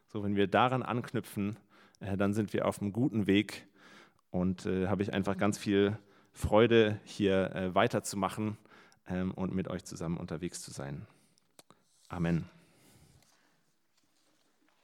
So, 0.08 0.22
wenn 0.22 0.36
wir 0.36 0.46
daran 0.46 0.82
anknüpfen, 0.82 1.58
äh, 2.00 2.16
dann 2.16 2.32
sind 2.32 2.52
wir 2.52 2.66
auf 2.66 2.80
einem 2.80 2.92
guten 2.92 3.26
Weg 3.26 3.66
und 4.30 4.64
äh, 4.64 4.86
habe 4.86 5.02
ich 5.02 5.12
einfach 5.12 5.36
ganz 5.36 5.58
viel 5.58 5.98
Freude, 6.32 7.00
hier 7.04 7.54
äh, 7.54 7.74
weiterzumachen 7.74 8.56
ähm, 9.08 9.32
und 9.32 9.54
mit 9.54 9.68
euch 9.68 9.84
zusammen 9.84 10.16
unterwegs 10.16 10.62
zu 10.62 10.70
sein. 10.70 11.06
Amen. 12.08 12.48